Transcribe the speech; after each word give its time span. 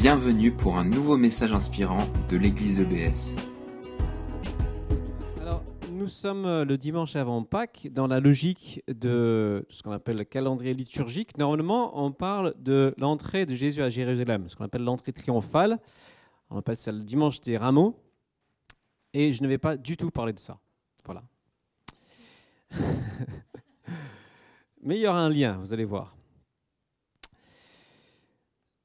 Bienvenue 0.00 0.50
pour 0.50 0.78
un 0.78 0.84
nouveau 0.86 1.18
message 1.18 1.52
inspirant 1.52 1.98
de 2.30 2.38
l'église 2.38 2.80
EBS. 2.80 3.34
Alors, 5.42 5.62
nous 5.92 6.08
sommes 6.08 6.46
euh, 6.46 6.64
le 6.64 6.78
dimanche 6.78 7.16
avant 7.16 7.44
Pâques 7.44 7.86
dans 7.92 8.06
la 8.06 8.18
logique 8.18 8.82
de 8.88 9.66
ce 9.68 9.82
qu'on 9.82 9.92
appelle 9.92 10.16
le 10.16 10.24
calendrier 10.24 10.72
liturgique. 10.72 11.36
Normalement, 11.36 12.02
on 12.02 12.12
parle 12.12 12.54
de 12.58 12.94
l'entrée 12.96 13.44
de 13.44 13.54
Jésus 13.54 13.82
à 13.82 13.90
Jérusalem, 13.90 14.48
ce 14.48 14.56
qu'on 14.56 14.64
appelle 14.64 14.84
l'entrée 14.84 15.12
triomphale. 15.12 15.78
On 16.48 16.56
appelle 16.56 16.78
ça 16.78 16.92
le 16.92 17.00
dimanche 17.00 17.42
des 17.42 17.58
rameaux. 17.58 17.94
Et 19.12 19.32
je 19.32 19.42
ne 19.42 19.48
vais 19.48 19.58
pas 19.58 19.76
du 19.76 19.98
tout 19.98 20.10
parler 20.10 20.32
de 20.32 20.38
ça. 20.38 20.58
Voilà. 21.04 21.22
Mais 24.82 24.96
il 24.96 25.02
y 25.02 25.06
aura 25.06 25.20
un 25.20 25.28
lien, 25.28 25.58
vous 25.58 25.74
allez 25.74 25.84
voir. 25.84 26.16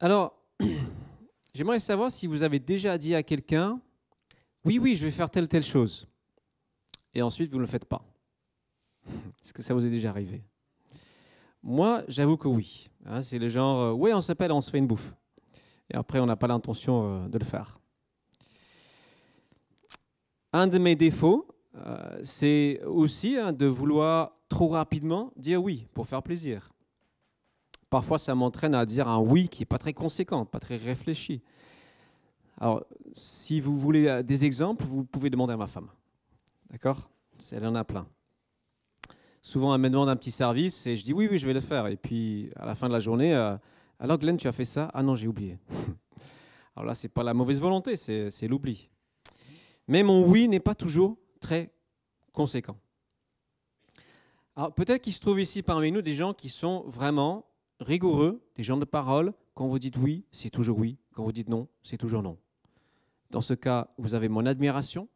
Alors, 0.02 0.45
j'aimerais 1.56 1.80
savoir 1.80 2.12
si 2.12 2.28
vous 2.28 2.44
avez 2.44 2.60
déjà 2.60 2.98
dit 2.98 3.16
à 3.16 3.24
quelqu'un, 3.24 3.80
oui, 4.66 4.78
oui, 4.78 4.96
je 4.96 5.06
vais 5.06 5.12
faire 5.12 5.30
telle, 5.30 5.48
telle 5.48 5.64
chose. 5.64 6.06
Et 7.14 7.22
ensuite, 7.22 7.50
vous 7.50 7.58
ne 7.58 7.62
le 7.62 7.68
faites 7.68 7.86
pas. 7.86 8.04
Est-ce 9.44 9.54
que 9.54 9.62
ça 9.62 9.74
vous 9.74 9.86
est 9.86 9.90
déjà 9.90 10.10
arrivé? 10.10 10.44
Moi, 11.64 12.04
j'avoue 12.10 12.36
que 12.36 12.50
oui. 12.50 12.90
Hein, 13.06 13.22
c'est 13.22 13.40
le 13.40 13.48
genre, 13.48 13.80
euh, 13.80 13.92
oui, 13.94 14.12
on 14.14 14.22
s'appelle, 14.22 14.52
on 14.52 14.62
se 14.62 14.70
fait 14.70 14.78
une 14.78 14.88
bouffe. 14.88 15.14
Et 15.90 15.96
après, 15.96 16.20
on 16.20 16.26
n'a 16.26 16.36
pas 16.36 16.48
l'intention 16.48 17.24
euh, 17.24 17.28
de 17.30 17.38
le 17.38 17.46
faire. 17.46 17.78
Un 20.52 20.68
de 20.68 20.78
mes 20.78 20.96
défauts, 20.96 21.48
euh, 21.76 22.20
c'est 22.22 22.82
aussi 22.86 23.38
hein, 23.38 23.54
de 23.54 23.66
vouloir 23.66 24.34
trop 24.50 24.68
rapidement 24.68 25.32
dire 25.38 25.64
oui 25.64 25.88
pour 25.94 26.06
faire 26.06 26.22
plaisir. 26.22 26.75
Parfois, 27.90 28.18
ça 28.18 28.36
m'entraîne 28.36 28.76
à 28.76 28.86
dire 28.86 29.08
un 29.08 29.20
oui 29.20 29.48
qui 29.48 29.62
n'est 29.62 29.68
pas 29.68 29.78
très 29.78 29.94
conséquent, 29.94 30.46
pas 30.46 30.60
très 30.60 30.76
réfléchi. 30.76 31.42
Alors, 32.60 32.86
si 33.14 33.60
vous 33.60 33.78
voulez 33.78 34.08
euh, 34.08 34.24
des 34.24 34.46
exemples, 34.46 34.86
vous 34.86 35.04
pouvez 35.04 35.30
demander 35.30 35.54
à 35.54 35.58
ma 35.58 35.68
femme. 35.68 35.90
D'accord? 36.70 37.10
Elle 37.52 37.66
en 37.66 37.76
a 37.76 37.84
plein. 37.84 38.08
Souvent, 39.42 39.76
elle 39.76 39.82
me 39.82 39.90
demande 39.90 40.10
un 40.10 40.16
petit 40.16 40.32
service 40.32 40.88
et 40.88 40.96
je 40.96 41.04
dis 41.04 41.14
oui, 41.14 41.28
oui, 41.30 41.38
je 41.38 41.46
vais 41.46 41.54
le 41.54 41.60
faire. 41.60 41.88
Et 41.88 41.98
puis, 41.98 42.50
à 42.56 42.66
la 42.66 42.76
fin 42.76 42.88
de 42.88 42.94
la 42.94 43.00
journée, 43.00 43.36
euh, 43.36 43.56
alors 44.00 44.18
Glenn, 44.18 44.38
tu 44.38 44.48
as 44.48 44.52
fait 44.52 44.66
ça? 44.66 44.90
Ah 44.94 45.04
non, 45.04 45.16
j'ai 45.16 45.28
oublié. 45.28 45.60
alors 46.76 46.88
là, 46.88 46.94
ce 46.96 47.06
n'est 47.06 47.12
pas 47.12 47.24
la 47.24 47.34
mauvaise 47.34 47.60
volonté, 47.60 47.96
c'est 47.96 48.48
l'oubli. 48.48 48.90
Mais 49.88 50.02
mon 50.02 50.26
oui 50.26 50.48
n'est 50.48 50.60
pas 50.60 50.76
toujours 50.76 51.18
très 51.40 51.72
conséquent. 52.32 52.78
Alors 54.56 54.74
peut-être 54.74 55.02
qu'il 55.02 55.14
se 55.14 55.20
trouve 55.20 55.40
ici 55.40 55.62
parmi 55.62 55.92
nous 55.92 56.02
des 56.02 56.16
gens 56.16 56.34
qui 56.34 56.50
sont 56.50 56.84
vraiment 56.88 57.46
rigoureux, 57.80 58.42
des 58.56 58.64
gens 58.64 58.78
de 58.78 58.86
parole. 58.86 59.34
Quand 59.54 59.68
vous 59.68 59.80
dites 59.80 59.98
oui, 59.98 60.26
c'est 60.32 60.50
toujours 60.50 60.78
oui. 60.78 60.98
Quand 61.14 61.24
vous 61.24 61.32
dites 61.32 61.50
non, 61.50 61.68
c'est 61.84 61.98
toujours 61.98 62.22
non. 62.22 62.38
Dans 63.32 63.42
ce 63.42 63.54
cas, 63.54 63.90
vous 63.98 64.16
avez 64.16 64.30
mon 64.30 64.46
admiration, 64.46 65.08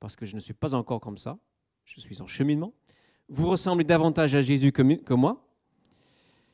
parce 0.00 0.16
que 0.16 0.26
je 0.26 0.34
ne 0.34 0.40
suis 0.40 0.54
pas 0.54 0.74
encore 0.74 1.00
comme 1.00 1.16
ça. 1.16 1.38
Je 1.84 2.00
suis 2.00 2.20
en 2.20 2.26
cheminement. 2.26 2.74
Vous 3.28 3.48
ressemblez 3.48 3.84
davantage 3.84 4.34
à 4.34 4.42
Jésus 4.42 4.72
que, 4.72 5.14
moi. 5.14 5.44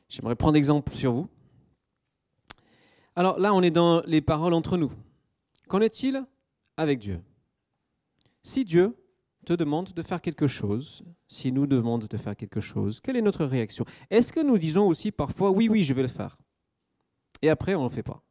J'aimerais 0.09 0.37
prendre 0.37 0.57
exemple 0.57 0.93
sur 0.95 1.13
vous. 1.13 1.29
Alors 3.17 3.39
là, 3.39 3.55
on 3.55 3.63
est 3.63 3.71
dans 3.71 4.01
les 4.03 4.21
paroles 4.21 4.55
entre 4.55 4.77
nous. 4.77 4.93
Qu'en 5.69 5.81
est-il 5.81 6.25
avec 6.77 6.99
Dieu? 6.99 7.21
Si 8.43 8.65
Dieu 8.65 8.97
te 9.45 9.53
demande 9.53 9.93
de 9.93 10.03
faire 10.03 10.21
quelque 10.21 10.47
chose, 10.47 11.05
si 11.29 11.53
nous 11.53 11.67
demande 11.67 12.07
de 12.07 12.17
faire 12.17 12.35
quelque 12.37 12.61
chose, 12.61 13.01
quelle 13.01 13.17
est 13.17 13.23
notre 13.23 13.45
réaction? 13.45 13.85
Est-ce 14.11 14.33
que 14.33 14.41
nous 14.41 14.59
disons 14.59 14.87
aussi 14.87 15.13
parfois 15.13 15.51
oui, 15.51 15.69
oui, 15.69 15.83
je 15.83 15.95
vais 15.95 16.03
le 16.03 16.09
faire? 16.09 16.37
Et 17.43 17.49
après, 17.49 17.75
on 17.75 17.85
ne 17.85 17.89
le 17.89 17.95
fait 17.95 18.03
pas. 18.03 18.23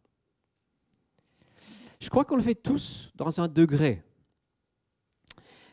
Je 2.00 2.10
crois 2.10 2.26
qu'on 2.26 2.36
le 2.36 2.42
fait 2.42 2.56
tous 2.56 3.12
dans 3.16 3.40
un 3.40 3.48
degré. 3.48 4.04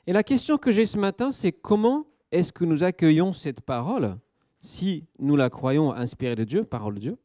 Et 0.06 0.12
la 0.12 0.22
question 0.22 0.58
que 0.58 0.70
j'ai 0.70 0.86
ce 0.86 0.98
matin, 0.98 1.30
c'est 1.30 1.52
comment 1.52 2.06
est-ce 2.30 2.52
que 2.52 2.64
nous 2.64 2.84
accueillons 2.84 3.32
cette 3.32 3.60
parole, 3.60 4.18
si 4.60 5.06
nous 5.18 5.36
la 5.36 5.50
croyons 5.50 5.92
inspirée 5.92 6.36
de 6.36 6.44
Dieu, 6.44 6.64
parole 6.64 6.94
de 6.94 7.00
Dieu? 7.00 7.18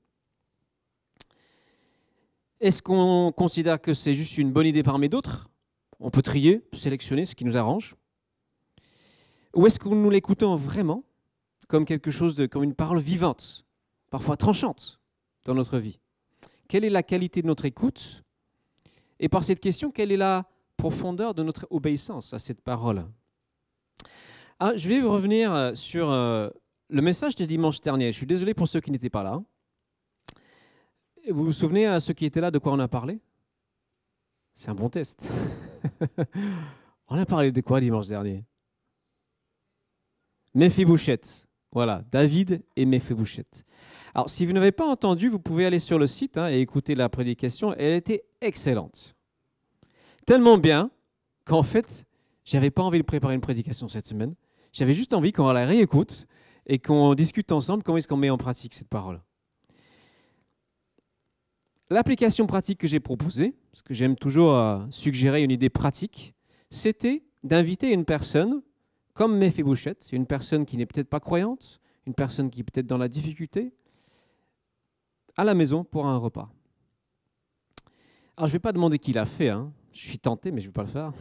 Est-ce 2.60 2.82
qu'on 2.82 3.32
considère 3.36 3.82
que 3.82 3.94
c'est 3.94 4.14
juste 4.14 4.38
une 4.38 4.52
bonne 4.52 4.66
idée 4.66 4.84
parmi 4.84 5.10
d'autres? 5.10 5.50
On 6.00 6.10
peut 6.10 6.22
trier, 6.22 6.68
sélectionner 6.74 7.26
ce 7.26 7.36
qui 7.36 7.46
nous 7.46 7.58
arrange. 7.58 7.96
Ou 9.56 9.68
est-ce 9.68 9.80
que 9.80 9.88
nous 9.88 10.10
l'écoutons 10.10 10.56
vraiment 10.56 11.04
comme 11.68 11.86
quelque 11.86 12.12
chose 12.12 12.36
de, 12.36 12.46
comme 12.46 12.64
une 12.64 12.76
parole 12.76 13.00
vivante, 13.00 13.66
parfois 14.12 14.38
tranchante 14.38 15.00
dans 15.46 15.56
notre 15.56 15.78
vie? 15.80 16.00
Quelle 16.68 16.84
est 16.84 16.90
la 16.90 17.04
qualité 17.04 17.42
de 17.42 17.48
notre 17.48 17.66
écoute? 17.66 18.24
Et 19.20 19.30
par 19.30 19.44
cette 19.44 19.60
question, 19.62 19.92
quelle 19.92 20.12
est 20.12 20.18
la 20.18 20.46
profondeur 20.78 21.34
de 21.34 21.42
notre 21.42 21.68
obéissance 21.70 22.34
à 22.34 22.40
cette 22.40 22.62
parole? 22.62 23.06
Ah, 24.60 24.76
Je 24.76 24.90
vais 24.90 25.02
revenir 25.02 25.54
euh, 25.54 25.74
sur 25.74 26.10
euh, 26.10 26.50
le 26.90 27.02
message 27.02 27.36
de 27.36 27.46
dimanche 27.46 27.80
dernier. 27.82 28.12
Je 28.12 28.18
suis 28.18 28.26
désolé 28.26 28.54
pour 28.54 28.68
ceux 28.68 28.82
qui 28.82 28.92
n'étaient 28.92 29.10
pas 29.10 29.24
là. 29.24 29.42
Vous 31.32 31.46
vous 31.46 31.54
souvenez 31.54 31.88
à 31.88 32.00
ceux 32.00 32.14
qui 32.14 32.26
étaient 32.26 32.42
là 32.42 32.52
de 32.52 32.60
quoi 32.60 32.74
on 32.74 32.80
a 32.80 32.88
parlé? 32.88 33.20
C'est 34.54 34.70
un 34.70 34.76
bon 34.76 34.90
test. 34.90 35.32
on 37.08 37.18
a 37.18 37.26
parlé 37.26 37.52
de 37.52 37.62
quoi 37.62 37.80
dimanche 37.80 38.08
dernier? 38.08 38.44
Méphi-Bouchette. 40.56 41.48
Voilà, 41.72 42.04
David 42.12 42.64
et 42.76 42.86
Méphi-Bouchette. 42.86 43.66
Alors, 44.14 44.30
si 44.30 44.46
vous 44.46 44.54
n'avez 44.54 44.72
pas 44.72 44.86
entendu, 44.86 45.28
vous 45.28 45.40
pouvez 45.40 45.66
aller 45.66 45.80
sur 45.80 46.00
le 46.00 46.08
site 46.08 46.38
hein, 46.38 46.50
et 46.50 46.62
écouter 46.62 46.96
la 46.96 47.10
prédication. 47.10 47.74
Elle 47.74 47.94
était 47.94 48.24
excellente. 48.40 49.16
Tellement 50.26 50.58
bien 50.58 50.90
qu'en 51.44 51.64
fait, 51.64 52.06
j'avais 52.46 52.72
pas 52.72 52.82
envie 52.82 53.00
de 53.00 53.04
préparer 53.04 53.36
une 53.36 53.42
prédication 53.42 53.90
cette 53.90 54.08
semaine. 54.08 54.34
J'avais 54.72 54.94
juste 54.94 55.14
envie 55.14 55.34
qu'on 55.34 55.52
la 55.52 55.66
réécoute 55.66 56.28
et 56.66 56.80
qu'on 56.80 57.14
discute 57.14 57.52
ensemble 57.52 57.84
comment 57.84 57.98
est-ce 57.98 58.08
qu'on 58.08 58.18
met 58.18 58.30
en 58.30 58.38
pratique 58.38 58.74
cette 58.74 58.88
parole. 58.88 59.22
L'application 61.90 62.48
pratique 62.48 62.80
que 62.80 62.88
j'ai 62.88 63.00
proposée, 63.00 63.54
parce 63.72 63.84
que 63.84 63.94
j'aime 63.94 64.16
toujours 64.16 64.56
euh, 64.56 64.80
suggérer 64.90 65.44
une 65.44 65.52
idée 65.52 65.70
pratique, 65.70 66.34
c'était 66.72 67.24
d'inviter 67.44 67.92
une 67.92 68.06
personne 68.06 68.62
comme 69.16 69.38
Méphibosheth, 69.38 70.04
c'est 70.04 70.18
une 70.18 70.28
personne 70.28 70.66
qui 70.66 70.76
n'est 70.78 70.86
peut-être 70.86 71.10
pas 71.10 71.22
croyante, 71.22 71.80
une 72.06 72.14
personne 72.14 72.52
qui 72.52 72.60
est 72.60 72.64
peut-être 72.64 72.86
dans 72.86 72.98
la 72.98 73.08
difficulté, 73.08 73.74
à 75.38 75.46
la 75.46 75.56
maison 75.56 75.86
pour 75.86 76.06
un 76.06 76.18
repas. 76.18 76.52
Alors 78.36 78.48
je 78.48 78.52
ne 78.52 78.58
vais 78.58 78.60
pas 78.60 78.74
demander 78.74 79.00
qui 79.00 79.14
l'a 79.14 79.26
fait, 79.26 79.50
hein. 79.50 79.72
je 79.94 80.02
suis 80.02 80.20
tenté, 80.20 80.52
mais 80.52 80.60
je 80.60 80.66
ne 80.66 80.70
vais 80.70 80.74
pas 80.74 80.84
le 80.84 80.90
faire. 80.90 81.14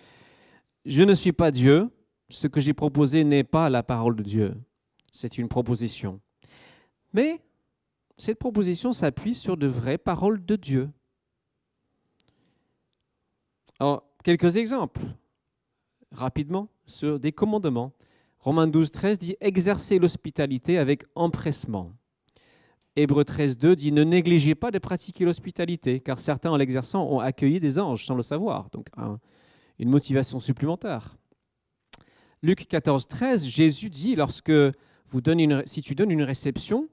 je 0.86 1.02
ne 1.02 1.14
suis 1.14 1.32
pas 1.32 1.50
Dieu, 1.50 1.90
ce 2.28 2.46
que 2.46 2.60
j'ai 2.60 2.74
proposé 2.74 3.24
n'est 3.24 3.44
pas 3.44 3.68
la 3.70 3.82
parole 3.82 4.14
de 4.14 4.22
Dieu, 4.22 4.54
c'est 5.10 5.36
une 5.36 5.48
proposition. 5.48 6.20
Mais 7.12 7.42
cette 8.16 8.38
proposition 8.38 8.92
s'appuie 8.92 9.34
sur 9.34 9.56
de 9.56 9.66
vraies 9.66 9.98
paroles 9.98 10.44
de 10.44 10.54
Dieu. 10.54 10.90
Alors, 13.80 14.04
quelques 14.22 14.56
exemples, 14.56 15.02
rapidement 16.12 16.70
sur 16.86 17.20
des 17.20 17.32
commandements. 17.32 17.92
Romains 18.38 18.66
12, 18.66 18.90
13 18.90 19.18
dit 19.18 19.36
exercer 19.40 19.98
l'hospitalité 19.98 20.78
avec 20.78 21.04
empressement. 21.14 21.92
Hébreu 22.94 23.24
13, 23.24 23.58
2 23.58 23.76
dit 23.76 23.92
ne 23.92 24.04
négligez 24.04 24.54
pas 24.54 24.70
de 24.70 24.78
pratiquer 24.78 25.24
l'hospitalité, 25.24 26.00
car 26.00 26.18
certains 26.18 26.50
en 26.50 26.56
l'exerçant 26.56 27.04
ont 27.04 27.20
accueilli 27.20 27.60
des 27.60 27.78
anges 27.78 28.06
sans 28.06 28.14
le 28.14 28.22
savoir. 28.22 28.70
Donc 28.70 28.86
une 29.78 29.90
motivation 29.90 30.38
supplémentaire. 30.38 31.16
Luc 32.42 32.68
14, 32.68 33.08
13, 33.08 33.46
Jésus 33.46 33.90
dit 33.90 34.16
lorsque 34.16 34.52
vous 35.08 35.20
donnez 35.20 35.44
une, 35.44 35.62
si 35.66 35.82
tu 35.82 35.94
donnes 35.94 36.10
une 36.10 36.22
réception, 36.22 36.88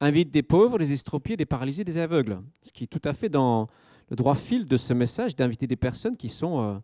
invite 0.00 0.30
des 0.30 0.42
pauvres, 0.42 0.78
des 0.78 0.92
estropiés, 0.92 1.36
des 1.36 1.46
paralysés, 1.46 1.84
des 1.84 1.98
aveugles. 1.98 2.40
Ce 2.62 2.72
qui 2.72 2.84
est 2.84 2.86
tout 2.86 3.00
à 3.04 3.12
fait 3.12 3.28
dans 3.28 3.68
le 4.10 4.16
droit 4.16 4.34
fil 4.34 4.66
de 4.66 4.76
ce 4.76 4.94
message 4.94 5.36
d'inviter 5.36 5.66
des 5.66 5.76
personnes 5.76 6.16
qui 6.16 6.28
sont 6.28 6.60
euh, 6.62 6.78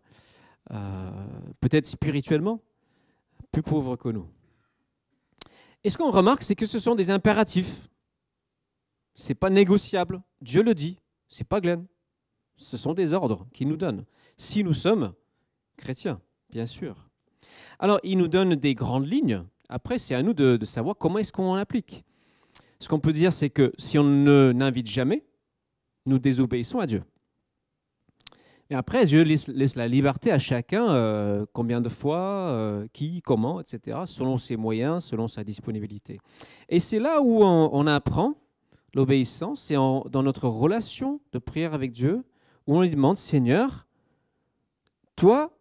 peut-être 0.69 1.85
spirituellement, 1.85 2.61
plus 3.51 3.63
pauvres 3.63 3.95
que 3.95 4.09
nous. 4.09 4.27
Et 5.83 5.89
ce 5.89 5.97
qu'on 5.97 6.11
remarque, 6.11 6.43
c'est 6.43 6.55
que 6.55 6.65
ce 6.65 6.79
sont 6.79 6.95
des 6.95 7.09
impératifs. 7.09 7.89
C'est 9.15 9.35
pas 9.35 9.49
négociable. 9.49 10.21
Dieu 10.41 10.63
le 10.63 10.73
dit. 10.73 10.97
C'est 11.27 11.47
pas 11.47 11.59
Glenn. 11.59 11.85
Ce 12.55 12.77
sont 12.77 12.93
des 12.93 13.13
ordres 13.13 13.47
qu'il 13.53 13.67
nous 13.67 13.77
donne. 13.77 14.05
Si 14.37 14.63
nous 14.63 14.73
sommes 14.73 15.13
chrétiens, 15.77 16.21
bien 16.49 16.65
sûr. 16.65 17.09
Alors, 17.79 17.99
il 18.03 18.17
nous 18.17 18.27
donne 18.27 18.55
des 18.55 18.75
grandes 18.75 19.07
lignes. 19.07 19.43
Après, 19.67 19.99
c'est 19.99 20.15
à 20.15 20.23
nous 20.23 20.33
de, 20.33 20.55
de 20.55 20.65
savoir 20.65 20.95
comment 20.97 21.19
est-ce 21.19 21.33
qu'on 21.33 21.55
applique. 21.55 22.03
Ce 22.79 22.87
qu'on 22.87 22.99
peut 22.99 23.13
dire, 23.13 23.33
c'est 23.33 23.49
que 23.49 23.73
si 23.77 23.97
on 23.97 24.03
ne 24.03 24.51
n'invite 24.53 24.87
jamais, 24.87 25.25
nous 26.05 26.19
désobéissons 26.19 26.79
à 26.79 26.85
Dieu. 26.85 27.03
Et 28.69 28.75
après, 28.75 29.05
Dieu 29.05 29.23
laisse, 29.23 29.75
la 29.75 29.87
liberté 29.87 30.31
à 30.31 30.39
chacun, 30.39 30.89
euh, 30.89 31.45
combien 31.53 31.81
de 31.81 31.89
fois, 31.89 32.19
euh, 32.19 32.87
qui, 32.93 33.21
comment, 33.21 33.59
etc., 33.59 33.99
selon 34.05 34.37
ses 34.37 34.55
moyens, 34.55 35.03
selon 35.03 35.27
sa 35.27 35.43
disponibilité. 35.43 36.19
Et 36.69 36.79
c'est 36.79 36.99
là 36.99 37.21
où 37.21 37.43
on, 37.43 37.87
apprend 37.87 38.35
l'obéissance, 38.95 39.61
c'est 39.61 39.75
dans 39.75 40.23
notre 40.23 40.47
relation 40.47 41.19
de 41.33 41.39
prière 41.39 41.73
avec 41.73 41.91
Dieu, 41.91 42.23
où 42.65 42.77
on 42.77 42.81
lui 42.81 42.89
demande, 42.89 43.17
Seigneur, 43.17 43.85
toi, 45.15 45.51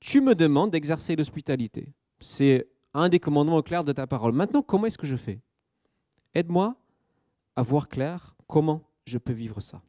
tu 0.00 0.20
me 0.20 0.34
demandes 0.34 0.70
d'exercer 0.70 1.16
l'hospitalité. 1.16 1.92
C'est 2.18 2.68
un 2.94 3.08
des 3.08 3.20
commandements 3.20 3.62
clairs 3.62 3.84
de 3.84 3.92
ta 3.92 4.06
parole. 4.06 4.32
Maintenant, 4.32 4.62
comment 4.62 4.86
est-ce 4.86 4.98
que 4.98 5.06
je 5.06 5.16
fais? 5.16 5.40
Aide-moi 6.34 6.76
à 7.56 7.62
voir 7.62 7.88
clair 7.88 8.36
comment 8.46 8.82
je 9.04 9.18
peux 9.18 9.32
vivre 9.32 9.60
ça. 9.60 9.80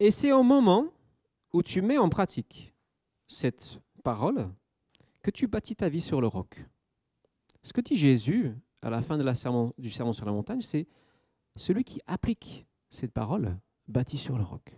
Et 0.00 0.10
c'est 0.10 0.32
au 0.32 0.42
moment 0.42 0.86
où 1.52 1.62
tu 1.62 1.82
mets 1.82 1.98
en 1.98 2.08
pratique 2.08 2.72
cette 3.26 3.80
parole 4.04 4.48
que 5.22 5.30
tu 5.30 5.46
bâtis 5.46 5.76
ta 5.76 5.88
vie 5.88 6.00
sur 6.00 6.20
le 6.20 6.26
roc. 6.26 6.64
Ce 7.62 7.72
que 7.72 7.80
dit 7.80 7.96
Jésus 7.96 8.54
à 8.80 8.90
la 8.90 9.02
fin 9.02 9.18
du 9.18 9.90
sermon 9.90 10.12
sur 10.12 10.24
la 10.24 10.32
montagne, 10.32 10.62
c'est 10.62 10.86
celui 11.56 11.84
qui 11.84 12.00
applique 12.06 12.66
cette 12.90 13.12
parole 13.12 13.58
bâti 13.88 14.16
sur 14.16 14.38
le 14.38 14.44
roc. 14.44 14.72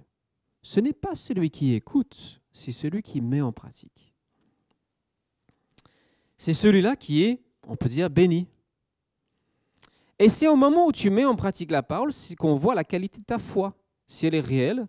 Ce 0.62 0.80
n'est 0.80 0.94
pas 0.94 1.14
celui 1.14 1.50
qui 1.50 1.74
écoute, 1.74 2.40
c'est 2.52 2.72
celui 2.72 3.02
qui 3.02 3.20
met 3.20 3.40
en 3.40 3.52
pratique. 3.52 4.14
C'est 6.36 6.54
celui-là 6.54 6.96
qui 6.96 7.24
est, 7.24 7.42
on 7.66 7.76
peut 7.76 7.88
dire, 7.88 8.08
béni. 8.08 8.48
Et 10.18 10.28
c'est 10.28 10.48
au 10.48 10.56
moment 10.56 10.86
où 10.86 10.92
tu 10.92 11.10
mets 11.10 11.24
en 11.24 11.36
pratique 11.36 11.70
la 11.70 11.82
parole 11.82 12.12
qu'on 12.38 12.54
voit 12.54 12.74
la 12.74 12.84
qualité 12.84 13.20
de 13.20 13.24
ta 13.24 13.38
foi, 13.38 13.74
si 14.06 14.26
elle 14.26 14.34
est 14.34 14.40
réelle 14.40 14.86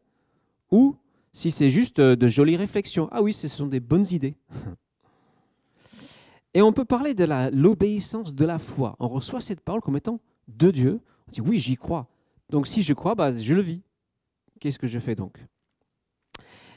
ou 0.72 0.96
si 1.34 1.52
c'est 1.52 1.70
juste 1.70 2.00
euh, 2.00 2.16
de 2.16 2.28
jolies 2.28 2.58
réflexions. 2.58 3.08
Ah 3.12 3.22
oui, 3.22 3.34
ce 3.34 3.48
sont 3.48 3.68
des 3.68 3.80
bonnes 3.80 4.06
idées. 4.12 4.36
Et 6.54 6.62
on 6.62 6.74
peut 6.74 6.86
parler 6.86 7.14
de 7.14 7.26
l'obéissance 7.54 8.36
de 8.36 8.46
la 8.46 8.60
foi. 8.60 8.96
On 9.00 9.08
reçoit 9.08 9.40
cette 9.40 9.62
parole 9.62 9.82
comme 9.82 9.96
étant 9.96 10.20
de 10.50 10.72
Dieu. 10.72 11.00
On 11.28 11.32
dit 11.32 11.42
oui, 11.42 11.60
j'y 11.60 11.78
crois. 11.78 12.08
Donc 12.50 12.68
si 12.68 12.82
je 12.82 12.94
crois, 12.94 13.16
bah, 13.16 13.32
je 13.32 13.54
le 13.54 13.62
vis. 13.62 13.82
Qu'est-ce 14.60 14.78
que 14.78 14.88
je 14.88 15.00
fais 15.00 15.16
donc? 15.16 15.38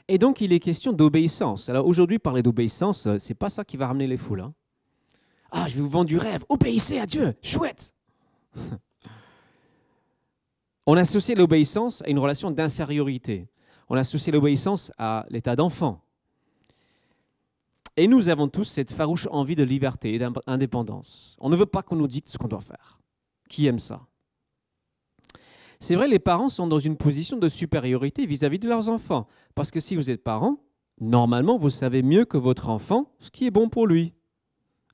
Et 0.07 0.17
donc 0.17 0.39
il 0.39 0.53
est 0.53 0.59
question 0.59 0.93
d'obéissance. 0.93 1.67
Alors 1.67 1.87
aujourd'hui, 1.87 2.19
parler 2.19 2.41
d'obéissance, 2.41 3.07
euh, 3.07 3.17
c'est 3.19 3.33
pas 3.33 3.49
ça 3.49 3.65
qui 3.65 3.75
va 3.75 3.87
ramener 3.87 4.07
les 4.07 4.17
foules. 4.17 4.41
Hein. 4.41 4.53
Ah, 5.51 5.67
je 5.67 5.75
vais 5.75 5.81
vous 5.81 5.89
vendre 5.89 6.05
du 6.05 6.17
rêve. 6.17 6.45
Obéissez 6.47 6.99
à 6.99 7.05
Dieu. 7.05 7.33
Chouette. 7.41 7.93
On 10.87 10.95
associe 10.95 11.37
l'obéissance 11.37 12.01
à 12.03 12.09
une 12.09 12.19
relation 12.19 12.51
d'infériorité. 12.51 13.47
On 13.89 13.95
associe 13.95 14.33
l'obéissance 14.33 14.91
à 14.97 15.25
l'état 15.29 15.55
d'enfant. 15.55 16.01
Et 17.97 18.07
nous 18.07 18.29
avons 18.29 18.47
tous 18.47 18.65
cette 18.65 18.91
farouche 18.91 19.27
envie 19.31 19.55
de 19.55 19.63
liberté 19.63 20.13
et 20.13 20.19
d'indépendance. 20.19 21.37
On 21.39 21.49
ne 21.49 21.55
veut 21.55 21.65
pas 21.65 21.81
qu'on 21.81 21.95
nous 21.95 22.07
dicte 22.07 22.27
ce 22.27 22.37
qu'on 22.37 22.47
doit 22.47 22.61
faire. 22.61 22.99
Qui 23.47 23.67
aime 23.67 23.79
ça? 23.79 24.05
C'est 25.79 25.95
vrai, 25.95 26.07
les 26.07 26.19
parents 26.19 26.49
sont 26.49 26.67
dans 26.67 26.79
une 26.79 26.97
position 26.97 27.37
de 27.37 27.47
supériorité 27.47 28.25
vis-à-vis 28.25 28.59
de 28.59 28.67
leurs 28.67 28.89
enfants. 28.89 29.27
Parce 29.53 29.71
que 29.71 29.79
si 29.79 29.95
vous 29.95 30.09
êtes 30.09 30.23
parent, 30.23 30.57
normalement, 30.99 31.57
vous 31.57 31.69
savez 31.69 32.01
mieux 32.01 32.25
que 32.25 32.37
votre 32.37 32.69
enfant 32.69 33.13
ce 33.19 33.29
qui 33.29 33.45
est 33.45 33.51
bon 33.51 33.69
pour 33.69 33.87
lui. 33.87 34.13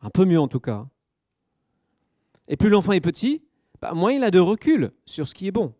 Un 0.02 0.10
peu 0.10 0.26
mieux 0.26 0.40
en 0.40 0.48
tout 0.48 0.60
cas. 0.60 0.88
Et 2.48 2.58
plus 2.58 2.70
l'enfant 2.70 2.92
est 2.92 3.02
petit, 3.02 3.44
bah, 3.82 3.94
moins 3.94 4.12
il 4.12 4.24
a 4.24 4.32
de 4.32 4.40
recul 4.40 4.92
sur 5.06 5.28
ce 5.28 5.34
qui 5.34 5.48
est 5.48 5.52
bon. 5.52 5.74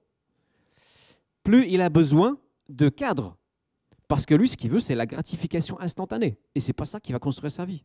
Plus 1.44 1.68
il 1.68 1.82
a 1.82 1.90
besoin 1.90 2.40
de 2.72 2.90
cadre. 2.90 3.38
Parce 4.08 4.26
que 4.26 4.36
lui, 4.36 4.50
ce 4.50 4.58
qu'il 4.58 4.70
veut, 4.70 4.80
c'est 4.80 4.96
la 4.96 5.06
gratification 5.06 5.80
instantanée. 5.80 6.38
Et 6.56 6.60
ce 6.60 6.68
n'est 6.68 6.74
pas 6.74 6.86
ça 6.86 7.00
qui 7.00 7.12
va 7.12 7.20
construire 7.20 7.52
sa 7.52 7.66
vie. 7.66 7.84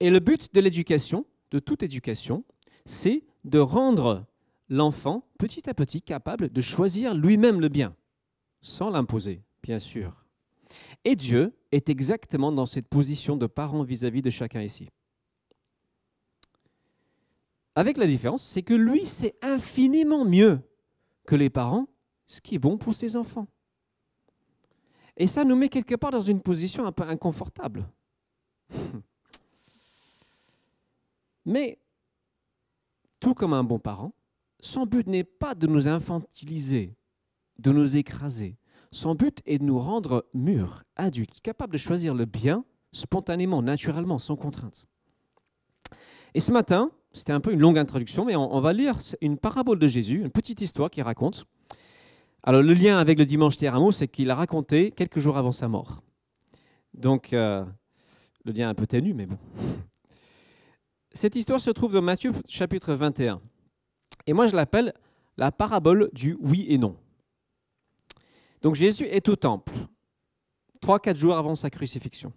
Et 0.00 0.08
le 0.08 0.18
but 0.18 0.54
de 0.54 0.60
l'éducation, 0.60 1.26
de 1.50 1.58
toute 1.58 1.82
éducation, 1.82 2.44
c'est 2.86 3.22
de 3.44 3.58
rendre 3.58 4.24
l'enfant 4.68 5.26
petit 5.38 5.68
à 5.68 5.74
petit 5.74 6.00
capable 6.00 6.50
de 6.50 6.60
choisir 6.60 7.14
lui-même 7.14 7.60
le 7.60 7.68
bien, 7.68 7.94
sans 8.62 8.88
l'imposer, 8.88 9.42
bien 9.62 9.78
sûr. 9.78 10.24
Et 11.04 11.16
Dieu 11.16 11.52
est 11.72 11.90
exactement 11.90 12.52
dans 12.52 12.66
cette 12.66 12.88
position 12.88 13.36
de 13.36 13.46
parent 13.46 13.82
vis-à-vis 13.82 14.20
-vis 14.20 14.24
de 14.24 14.30
chacun 14.30 14.62
ici. 14.62 14.88
Avec 17.74 17.98
la 17.98 18.06
différence, 18.06 18.42
c'est 18.42 18.62
que 18.62 18.74
lui, 18.74 19.06
c'est 19.06 19.34
infiniment 19.42 20.24
mieux 20.24 20.60
que 21.26 21.36
les 21.36 21.50
parents 21.50 21.88
ce 22.30 22.40
qui 22.40 22.54
est 22.54 22.60
bon 22.60 22.78
pour 22.78 22.94
ses 22.94 23.16
enfants. 23.16 23.48
Et 25.16 25.26
ça 25.26 25.44
nous 25.44 25.56
met 25.56 25.68
quelque 25.68 25.96
part 25.96 26.12
dans 26.12 26.20
une 26.20 26.40
position 26.40 26.86
un 26.86 26.92
peu 26.92 27.02
inconfortable. 27.02 27.90
Mais, 31.44 31.80
tout 33.18 33.34
comme 33.34 33.52
un 33.52 33.64
bon 33.64 33.80
parent, 33.80 34.14
son 34.60 34.86
but 34.86 35.08
n'est 35.08 35.24
pas 35.24 35.56
de 35.56 35.66
nous 35.66 35.88
infantiliser, 35.88 36.94
de 37.58 37.72
nous 37.72 37.96
écraser. 37.96 38.56
Son 38.92 39.16
but 39.16 39.42
est 39.44 39.58
de 39.58 39.64
nous 39.64 39.80
rendre 39.80 40.24
mûrs, 40.32 40.84
adultes, 40.94 41.40
capables 41.40 41.72
de 41.72 41.78
choisir 41.78 42.14
le 42.14 42.26
bien 42.26 42.64
spontanément, 42.92 43.60
naturellement, 43.60 44.20
sans 44.20 44.36
contrainte. 44.36 44.86
Et 46.34 46.40
ce 46.40 46.52
matin, 46.52 46.92
c'était 47.12 47.32
un 47.32 47.40
peu 47.40 47.52
une 47.52 47.60
longue 47.60 47.78
introduction, 47.78 48.24
mais 48.24 48.36
on, 48.36 48.60
va 48.60 48.72
lire 48.72 48.98
une 49.20 49.36
parabole 49.36 49.80
de 49.80 49.88
Jésus, 49.88 50.20
une 50.20 50.30
petite 50.30 50.60
histoire 50.60 50.90
qui 50.90 51.02
raconte 51.02 51.48
alors 52.42 52.62
le 52.62 52.72
lien 52.72 52.98
avec 52.98 53.18
le 53.18 53.26
dimanche 53.26 53.56
Thérameau, 53.56 53.92
c'est 53.92 54.08
qu'il 54.08 54.30
a 54.30 54.34
raconté 54.34 54.92
quelques 54.92 55.18
jours 55.18 55.36
avant 55.36 55.52
sa 55.52 55.68
mort. 55.68 56.02
Donc 56.94 57.32
euh, 57.32 57.64
le 58.44 58.52
lien 58.52 58.68
est 58.68 58.70
un 58.70 58.74
peu 58.74 58.86
ténu, 58.86 59.12
mais 59.12 59.26
bon. 59.26 59.38
Cette 61.12 61.36
histoire 61.36 61.60
se 61.60 61.70
trouve 61.70 61.92
dans 61.92 62.02
Matthieu 62.02 62.32
chapitre 62.48 62.94
21. 62.94 63.40
Et 64.26 64.32
moi 64.32 64.46
je 64.46 64.56
l'appelle 64.56 64.94
la 65.36 65.52
parabole 65.52 66.10
du 66.12 66.36
oui 66.40 66.66
et 66.68 66.78
non. 66.78 66.96
Donc 68.62 68.74
Jésus 68.74 69.04
est 69.04 69.28
au 69.28 69.36
temple, 69.36 69.72
trois, 70.80 70.98
quatre 70.98 71.16
jours 71.16 71.36
avant 71.36 71.54
sa 71.54 71.70
crucifixion. 71.70 72.32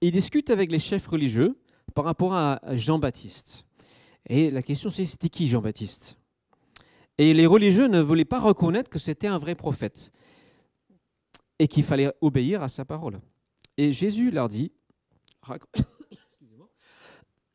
Il 0.00 0.12
discute 0.12 0.50
avec 0.50 0.70
les 0.70 0.78
chefs 0.78 1.06
religieux 1.06 1.58
par 1.94 2.04
rapport 2.04 2.34
à 2.34 2.60
Jean-Baptiste. 2.70 3.64
Et 4.28 4.50
la 4.50 4.62
question 4.62 4.90
c'est, 4.90 5.04
c'était 5.04 5.28
qui 5.28 5.48
Jean-Baptiste? 5.48 6.19
Et 7.20 7.34
les 7.34 7.46
religieux 7.46 7.86
ne 7.86 8.00
voulaient 8.00 8.24
pas 8.24 8.40
reconnaître 8.40 8.88
que 8.88 8.98
c'était 8.98 9.26
un 9.26 9.36
vrai 9.36 9.54
prophète 9.54 10.10
et 11.58 11.68
qu'il 11.68 11.84
fallait 11.84 12.10
obéir 12.22 12.62
à 12.62 12.68
sa 12.68 12.86
parole. 12.86 13.20
Et 13.76 13.92
Jésus 13.92 14.30
leur 14.30 14.48
dit, 14.48 14.72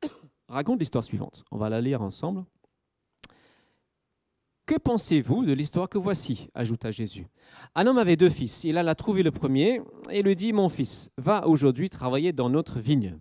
raconte 0.47 0.77
l'histoire 0.77 1.03
suivante. 1.03 1.43
On 1.49 1.57
va 1.57 1.69
la 1.69 1.81
lire 1.81 2.03
ensemble. 2.03 2.45
Que 4.67 4.77
pensez-vous 4.77 5.43
de 5.45 5.53
l'histoire 5.53 5.89
que 5.89 5.97
voici? 5.97 6.47
ajouta 6.53 6.91
Jésus. 6.91 7.25
Un 7.73 7.87
homme 7.87 7.97
avait 7.97 8.17
deux 8.17 8.29
fils. 8.29 8.65
Il 8.65 8.77
alla 8.77 8.93
trouver 8.93 9.23
le 9.23 9.31
premier 9.31 9.81
et 10.11 10.21
lui 10.21 10.35
dit 10.35 10.53
Mon 10.53 10.69
fils, 10.69 11.09
va 11.17 11.47
aujourd'hui 11.47 11.89
travailler 11.89 12.33
dans 12.33 12.51
notre 12.51 12.79
vigne. 12.79 13.17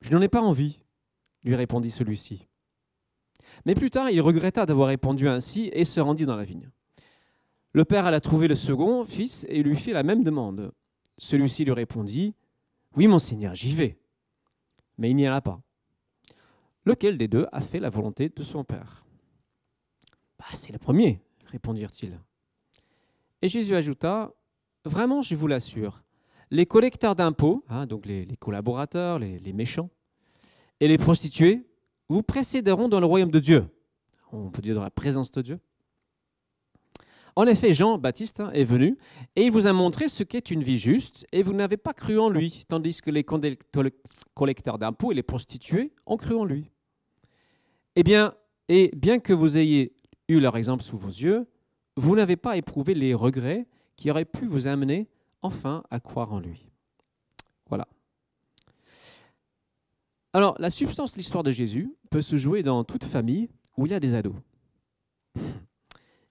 Je 0.00 0.10
n'en 0.10 0.22
ai 0.22 0.28
pas 0.28 0.42
envie, 0.42 0.82
lui 1.44 1.54
répondit 1.54 1.92
celui-ci. 1.92 2.48
Mais 3.64 3.74
plus 3.74 3.90
tard, 3.90 4.10
il 4.10 4.20
regretta 4.20 4.66
d'avoir 4.66 4.88
répondu 4.88 5.28
ainsi 5.28 5.70
et 5.72 5.84
se 5.84 6.00
rendit 6.00 6.26
dans 6.26 6.36
la 6.36 6.44
vigne. 6.44 6.70
Le 7.72 7.84
père 7.84 8.06
alla 8.06 8.20
trouver 8.20 8.48
le 8.48 8.54
second 8.54 9.04
fils 9.04 9.46
et 9.48 9.62
lui 9.62 9.76
fit 9.76 9.92
la 9.92 10.02
même 10.02 10.22
demande. 10.22 10.72
Celui-ci 11.16 11.64
lui 11.64 11.72
répondit 11.72 12.34
Oui, 12.96 13.06
mon 13.06 13.18
Seigneur, 13.18 13.54
j'y 13.54 13.74
vais. 13.74 13.98
Mais 14.98 15.10
il 15.10 15.16
n'y 15.16 15.26
alla 15.26 15.40
pas. 15.40 15.60
Lequel 16.84 17.16
des 17.16 17.28
deux 17.28 17.46
a 17.52 17.60
fait 17.60 17.80
la 17.80 17.88
volonté 17.88 18.28
de 18.28 18.42
son 18.42 18.64
père? 18.64 19.04
Bah, 20.38 20.46
C'est 20.52 20.72
le 20.72 20.78
premier, 20.78 21.22
répondirent-ils. 21.46 22.18
Et 23.40 23.48
Jésus 23.48 23.74
ajouta 23.74 24.32
Vraiment, 24.84 25.22
je 25.22 25.36
vous 25.36 25.46
l'assure, 25.46 26.02
les 26.50 26.66
collecteurs 26.66 27.14
d'impôts, 27.14 27.64
hein, 27.68 27.86
donc 27.86 28.04
les, 28.04 28.26
collaborateurs, 28.38 29.20
les 29.20 29.52
méchants, 29.52 29.90
et 30.80 30.88
les 30.88 30.98
prostituées 30.98 31.64
vous 32.08 32.22
précéderont 32.22 32.88
dans 32.88 33.00
le 33.00 33.06
royaume 33.06 33.30
de 33.30 33.38
Dieu. 33.38 33.66
On 34.32 34.50
peut 34.50 34.62
dire 34.62 34.74
dans 34.74 34.82
la 34.82 34.90
présence 34.90 35.30
de 35.30 35.42
Dieu. 35.42 35.60
En 37.34 37.46
effet, 37.46 37.72
Jean-Baptiste 37.72 38.40
hein, 38.40 38.50
est 38.52 38.64
venu 38.64 38.98
et 39.36 39.44
il 39.44 39.50
vous 39.50 39.66
a 39.66 39.72
montré 39.72 40.08
ce 40.08 40.22
qu'est 40.22 40.50
une 40.50 40.62
vie 40.62 40.76
juste 40.78 41.26
et 41.32 41.42
vous 41.42 41.54
n'avez 41.54 41.78
pas 41.78 41.94
cru 41.94 42.18
en 42.18 42.28
lui, 42.28 42.64
tandis 42.68 43.00
que 43.00 43.10
les 43.10 43.24
collecteurs 44.34 44.78
d'impôts 44.78 45.12
et 45.12 45.14
les 45.14 45.22
prostituées 45.22 45.92
ont 46.04 46.18
cru 46.18 46.34
en 46.34 46.44
lui. 46.44 46.70
Eh 47.96 48.02
bien, 48.02 48.34
et 48.68 48.90
bien 48.94 49.18
que 49.18 49.32
vous 49.32 49.56
ayez 49.56 49.94
eu 50.28 50.40
leur 50.40 50.56
exemple 50.56 50.82
sous 50.82 50.98
vos 50.98 51.08
yeux, 51.08 51.46
vous 51.96 52.16
n'avez 52.16 52.36
pas 52.36 52.56
éprouvé 52.56 52.94
les 52.94 53.14
regrets 53.14 53.66
qui 53.96 54.10
auraient 54.10 54.24
pu 54.24 54.46
vous 54.46 54.66
amener 54.66 55.08
enfin 55.42 55.84
à 55.90 56.00
croire 56.00 56.32
en 56.32 56.40
lui. 56.40 56.66
Voilà. 57.68 57.86
Alors, 60.34 60.56
la 60.58 60.70
substance 60.70 61.12
de 61.12 61.18
l'histoire 61.18 61.42
de 61.42 61.50
Jésus 61.50 61.94
peut 62.10 62.22
se 62.22 62.36
jouer 62.36 62.62
dans 62.62 62.84
toute 62.84 63.04
famille 63.04 63.50
où 63.76 63.84
il 63.86 63.92
y 63.92 63.94
a 63.94 64.00
des 64.00 64.14
ados. 64.14 64.34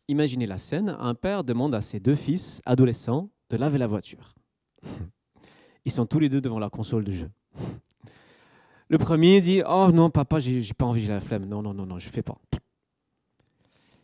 Imaginez 0.08 0.48
la 0.48 0.58
scène, 0.58 0.96
un 1.00 1.14
père 1.14 1.44
demande 1.44 1.76
à 1.76 1.82
ses 1.82 2.00
deux 2.00 2.16
fils 2.16 2.62
adolescents 2.66 3.30
de 3.50 3.58
laver 3.58 3.78
la 3.78 3.88
voiture. 3.88 4.34
Ils 5.86 5.92
sont 5.92 6.06
tous 6.06 6.20
les 6.20 6.30
deux 6.30 6.42
devant 6.42 6.60
la 6.60 6.70
console 6.70 7.04
de 7.04 7.12
jeu. 7.12 7.30
Le 8.90 8.98
premier 8.98 9.40
dit 9.40 9.62
Oh 9.68 9.90
non, 9.94 10.10
papa, 10.10 10.40
j'ai 10.40 10.62
pas 10.74 10.86
envie, 10.86 11.02
j'ai 11.02 11.08
la 11.08 11.20
flemme. 11.20 11.46
Non, 11.46 11.62
non, 11.62 11.74
non, 11.74 11.86
non, 11.86 11.98
je 11.98 12.10
fais 12.10 12.24
pas. 12.24 12.38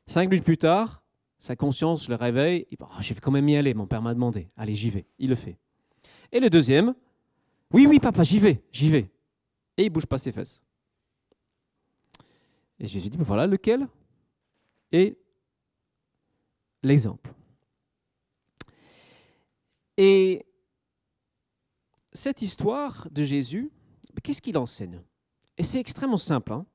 Cinq 0.05 0.29
minutes 0.29 0.45
plus 0.45 0.57
tard, 0.57 1.03
sa 1.39 1.55
conscience 1.55 2.07
le 2.07 2.15
réveille. 2.15 2.67
Il 2.71 2.77
dit 2.77 2.83
oh, 2.83 3.01
Je 3.01 3.13
vais 3.13 3.19
quand 3.19 3.31
même 3.31 3.49
y 3.49 3.57
aller, 3.57 3.73
mon 3.73 3.87
père 3.87 4.01
m'a 4.01 4.13
demandé. 4.13 4.47
Allez, 4.55 4.75
j'y 4.75 4.89
vais. 4.89 5.05
Il 5.19 5.29
le 5.29 5.35
fait. 5.35 5.57
Et 6.31 6.39
le 6.39 6.49
deuxième 6.49 6.93
Oui, 7.73 7.85
oui, 7.89 7.99
papa, 7.99 8.23
j'y 8.23 8.39
vais, 8.39 8.63
j'y 8.71 8.89
vais. 8.89 9.09
Et 9.77 9.85
il 9.85 9.89
bouge 9.89 10.05
pas 10.05 10.17
ses 10.17 10.31
fesses. 10.31 10.61
Et 12.79 12.87
Jésus 12.87 13.09
dit 13.09 13.17
ben 13.17 13.23
Voilà 13.23 13.47
lequel 13.47 13.87
est 14.91 15.17
l'exemple. 16.83 17.33
Et 19.97 20.45
cette 22.13 22.41
histoire 22.41 23.07
de 23.11 23.23
Jésus, 23.23 23.71
qu'est-ce 24.23 24.41
qu'il 24.41 24.57
enseigne? 24.57 25.01
Et 25.57 25.63
c'est 25.63 25.79
extrêmement 25.79 26.17
simple. 26.17 26.53
Hein. 26.53 26.65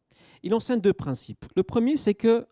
il 0.43 0.55
enseigne 0.55 0.81
deux 0.81 0.93
principes. 0.93 1.45
Le 1.55 1.63
premier, 1.63 1.97
c'est 1.97 2.15
que 2.15 2.47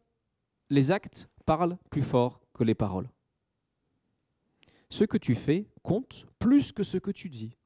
les 0.70 0.92
actes 0.92 1.28
parlent 1.44 1.76
plus 1.90 2.02
fort 2.02 2.40
que 2.54 2.62
les 2.62 2.74
paroles. 2.74 3.10
Ce 4.88 5.04
que 5.04 5.18
tu 5.18 5.34
fais 5.34 5.68
compte 5.82 6.26
plus 6.38 6.72
que 6.72 6.82
ce 6.82 6.98
que 6.98 7.10
tu 7.10 7.28
dis. 7.28 7.56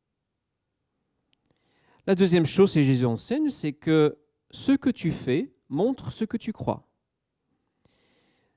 La 2.06 2.14
deuxième 2.14 2.44
chose, 2.44 2.76
et 2.76 2.82
Jésus 2.82 3.06
enseigne, 3.06 3.48
c'est 3.48 3.72
que 3.72 4.18
ce 4.50 4.72
que 4.72 4.90
tu 4.90 5.10
fais 5.10 5.52
montre 5.68 6.12
ce 6.12 6.24
que 6.24 6.36
tu 6.36 6.52
crois. 6.52 6.86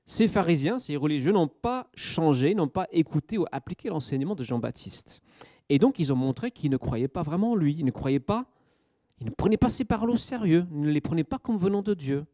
Ces 0.04 0.28
pharisiens, 0.28 0.78
ces 0.78 0.96
religieux 0.96 1.32
n'ont 1.32 1.48
pas 1.48 1.90
changé, 1.94 2.54
n'ont 2.54 2.68
pas 2.68 2.86
écouté 2.92 3.38
ou 3.38 3.46
appliqué 3.52 3.88
l'enseignement 3.88 4.34
de 4.34 4.42
Jean-Baptiste. 4.42 5.20
Et 5.68 5.78
donc, 5.78 5.98
ils 5.98 6.12
ont 6.12 6.16
montré 6.16 6.50
qu'ils 6.50 6.70
ne 6.70 6.76
croyaient 6.76 7.08
pas 7.08 7.22
vraiment 7.22 7.52
en 7.52 7.54
lui. 7.54 7.74
Ils 7.78 7.84
ne 7.84 7.90
croyaient 7.90 8.20
pas, 8.20 8.46
ils 9.20 9.26
ne 9.26 9.30
prenaient 9.30 9.56
pas 9.58 9.68
ses 9.68 9.84
paroles 9.84 10.10
au 10.10 10.16
sérieux. 10.16 10.66
Ils 10.70 10.80
ne 10.80 10.90
les 10.90 11.00
prenaient 11.00 11.24
pas 11.24 11.38
comme 11.38 11.58
venant 11.58 11.82
de 11.82 11.94
Dieu. 11.94 12.24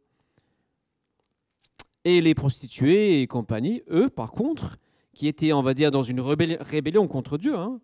Et 2.05 2.21
les 2.21 2.35
prostituées 2.35 3.23
et 3.23 3.27
compagnie, 3.27 3.83
eux, 3.91 4.09
par 4.09 4.33
contre, 4.33 4.77
qui 5.15 5.27
étaient, 5.27 5.53
on 5.53 5.63
va 5.63 5.75
dire, 5.75 5.91
dans 5.91 6.03
une 6.03 6.21
rébellion 6.21 7.09
contre 7.09 7.39
Dieu, 7.39 7.57
hein, 7.57 7.81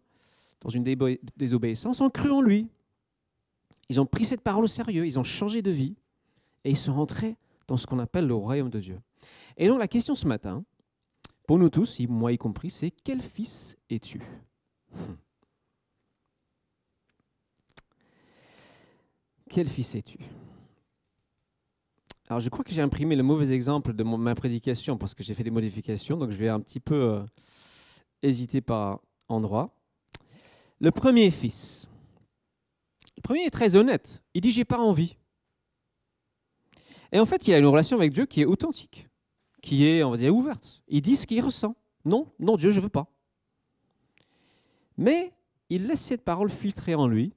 dans 0.60 0.68
une 0.68 0.84
désobéissance, 1.36 2.00
ont 2.00 2.10
cru 2.10 2.30
en 2.30 2.42
lui. 2.42 2.68
Ils 3.90 4.00
ont 4.00 4.06
pris 4.06 4.24
cette 4.24 4.40
parole 4.40 4.62
au 4.62 4.68
sérieux, 4.68 5.04
ils 5.04 5.18
ont 5.18 5.24
changé 5.24 5.62
de 5.62 5.70
vie 5.72 5.96
et 6.62 6.70
ils 6.70 6.76
sont 6.76 6.94
rentrés 6.94 7.36
dans 7.66 7.76
ce 7.76 7.88
qu'on 7.88 7.98
appelle 7.98 8.24
le 8.24 8.34
royaume 8.34 8.70
de 8.70 8.78
Dieu. 8.78 9.00
Et 9.56 9.66
donc 9.66 9.80
la 9.80 9.88
question 9.88 10.14
ce 10.14 10.28
matin, 10.28 10.64
pour 11.48 11.58
nous 11.58 11.68
tous, 11.70 12.00
moi 12.08 12.30
y 12.30 12.38
compris, 12.38 12.70
c'est 12.70 12.92
quel 12.92 13.20
fils 13.20 13.76
es-tu? 13.90 14.22
Hmm. 14.92 15.14
Quel 19.48 19.66
fils 19.66 19.96
es-tu? 19.96 20.18
Alors, 22.28 22.38
je 22.38 22.48
crois 22.48 22.64
que 22.64 22.70
j'ai 22.70 22.82
imprimé 22.82 23.16
le 23.16 23.24
mauvais 23.24 23.50
exemple 23.50 23.92
de 23.92 24.04
ma 24.04 24.36
prédication 24.36 24.96
parce 24.96 25.16
que 25.16 25.24
j'ai 25.24 25.34
fait 25.34 25.42
des 25.42 25.50
modifications, 25.50 26.16
donc 26.16 26.30
je 26.30 26.36
vais 26.36 26.48
un 26.48 26.60
petit 26.60 26.78
peu 26.78 26.94
euh, 26.94 27.24
hésiter 28.22 28.60
par 28.60 29.00
endroit. 29.28 29.74
Le 30.78 30.92
premier 30.92 31.28
fils. 31.32 31.89
Le 33.16 33.22
premier 33.22 33.44
est 33.44 33.50
très 33.50 33.76
honnête. 33.76 34.22
Il 34.34 34.40
dit 34.40 34.52
J'ai 34.52 34.64
pas 34.64 34.78
envie. 34.78 35.16
Et 37.12 37.18
en 37.18 37.24
fait, 37.24 37.48
il 37.48 37.54
a 37.54 37.58
une 37.58 37.66
relation 37.66 37.96
avec 37.96 38.12
Dieu 38.12 38.26
qui 38.26 38.40
est 38.40 38.44
authentique, 38.44 39.08
qui 39.62 39.86
est, 39.86 40.04
on 40.04 40.10
va 40.10 40.16
dire, 40.16 40.34
ouverte. 40.34 40.82
Il 40.86 41.02
dit 41.02 41.16
ce 41.16 41.26
qu'il 41.26 41.42
ressent. 41.44 41.74
Non, 42.04 42.28
non, 42.38 42.56
Dieu, 42.56 42.70
je 42.70 42.80
veux 42.80 42.88
pas. 42.88 43.12
Mais 44.96 45.32
il 45.70 45.86
laisse 45.86 46.00
cette 46.00 46.24
parole 46.24 46.50
filtrer 46.50 46.94
en 46.94 47.06
lui 47.06 47.34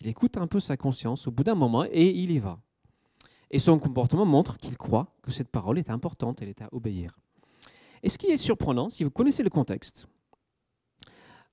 il 0.00 0.08
écoute 0.08 0.36
un 0.36 0.46
peu 0.46 0.60
sa 0.60 0.76
conscience 0.76 1.26
au 1.26 1.30
bout 1.30 1.42
d'un 1.42 1.54
moment 1.54 1.84
et 1.84 2.08
il 2.08 2.30
y 2.30 2.38
va. 2.38 2.58
Et 3.50 3.58
son 3.58 3.78
comportement 3.78 4.26
montre 4.26 4.58
qu'il 4.58 4.76
croit 4.76 5.14
que 5.22 5.30
cette 5.30 5.48
parole 5.48 5.78
est 5.78 5.90
importante, 5.90 6.42
elle 6.42 6.48
est 6.48 6.62
à 6.62 6.68
obéir. 6.72 7.18
Et 8.02 8.08
ce 8.08 8.18
qui 8.18 8.26
est 8.26 8.36
surprenant, 8.36 8.90
si 8.90 9.04
vous 9.04 9.10
connaissez 9.10 9.42
le 9.42 9.50
contexte, 9.50 10.06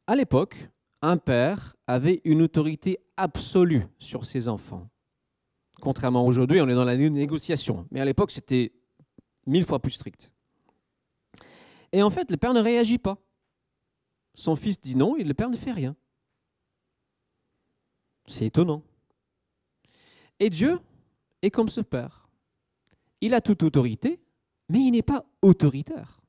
à 0.07 0.15
l'époque, 0.15 0.69
un 1.03 1.17
père 1.17 1.75
avait 1.85 2.21
une 2.23 2.41
autorité 2.41 2.97
absolue 3.17 3.85
sur 3.99 4.25
ses 4.25 4.47
enfants. 4.47 4.89
Contrairement 5.81 6.25
aujourd'hui, 6.25 6.61
on 6.61 6.69
est 6.69 6.73
dans 6.73 6.85
la 6.85 6.95
négociation. 6.95 7.85
Mais 7.91 7.99
à 7.99 8.05
l'époque, 8.05 8.31
c'était 8.31 8.71
mille 9.45 9.65
fois 9.65 9.79
plus 9.79 9.91
strict. 9.91 10.31
Et 11.91 12.01
en 12.01 12.09
fait, 12.09 12.31
le 12.31 12.37
père 12.37 12.53
ne 12.53 12.61
réagit 12.61 12.97
pas. 12.97 13.17
Son 14.33 14.55
fils 14.55 14.79
dit 14.79 14.95
non 14.95 15.17
et 15.17 15.25
le 15.25 15.33
père 15.33 15.49
ne 15.49 15.57
fait 15.57 15.73
rien. 15.73 15.95
C'est 18.25 18.45
étonnant. 18.45 18.81
Et 20.39 20.49
Dieu 20.49 20.79
est 21.41 21.51
comme 21.51 21.69
ce 21.69 21.81
Père. 21.81 22.29
Il 23.19 23.33
a 23.33 23.41
toute 23.41 23.63
autorité, 23.63 24.21
mais 24.69 24.79
il 24.79 24.91
n'est 24.91 25.01
pas 25.01 25.25
autoritaire. 25.41 26.22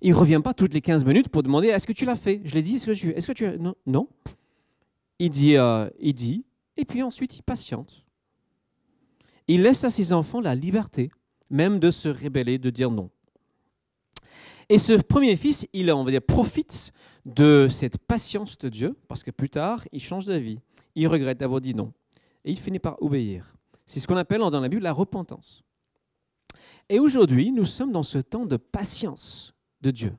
Il 0.00 0.10
ne 0.10 0.16
revient 0.16 0.40
pas 0.42 0.54
toutes 0.54 0.74
les 0.74 0.80
15 0.80 1.04
minutes 1.04 1.28
pour 1.28 1.42
demander 1.42 1.68
est-ce 1.68 1.86
que 1.86 1.92
tu 1.92 2.04
l'as 2.04 2.16
fait? 2.16 2.40
Je 2.44 2.54
l'ai 2.54 2.62
dit, 2.62 2.74
est-ce 2.76 2.86
que 2.86 2.92
tu, 2.92 3.10
est-ce 3.10 3.26
que 3.26 3.32
tu 3.32 3.46
non. 3.86 4.08
Il 5.18 5.30
dit, 5.30 5.56
euh, 5.56 5.88
il 5.98 6.14
dit, 6.14 6.44
et 6.76 6.84
puis 6.84 7.02
ensuite 7.02 7.36
il 7.36 7.42
patiente. 7.42 8.04
Il 9.48 9.62
laisse 9.62 9.84
à 9.84 9.90
ses 9.90 10.12
enfants 10.12 10.40
la 10.40 10.54
liberté, 10.54 11.10
même 11.50 11.78
de 11.78 11.90
se 11.90 12.08
rébeller, 12.08 12.58
de 12.58 12.70
dire 12.70 12.90
non. 12.90 13.10
Et 14.68 14.78
ce 14.78 14.94
premier 14.94 15.36
fils, 15.36 15.66
il 15.72 15.90
on 15.92 16.04
va 16.04 16.10
dire, 16.10 16.22
profite 16.22 16.92
de 17.24 17.68
cette 17.70 17.98
patience 17.98 18.58
de 18.58 18.68
Dieu, 18.68 18.96
parce 19.08 19.22
que 19.22 19.30
plus 19.30 19.48
tard, 19.48 19.84
il 19.92 20.00
change 20.00 20.26
d'avis. 20.26 20.58
Il 20.94 21.06
regrette 21.08 21.38
d'avoir 21.38 21.60
dit 21.60 21.74
non. 21.74 21.92
Et 22.44 22.50
il 22.50 22.58
finit 22.58 22.78
par 22.78 23.00
obéir. 23.02 23.56
C'est 23.84 24.00
ce 24.00 24.06
qu'on 24.06 24.16
appelle 24.16 24.40
dans 24.40 24.60
la 24.60 24.68
Bible 24.68 24.82
la 24.82 24.92
repentance. 24.92 25.62
Et 26.88 26.98
aujourd'hui, 26.98 27.52
nous 27.52 27.64
sommes 27.64 27.92
dans 27.92 28.02
ce 28.02 28.18
temps 28.18 28.46
de 28.46 28.56
patience 28.56 29.55
Dieu. 29.90 30.16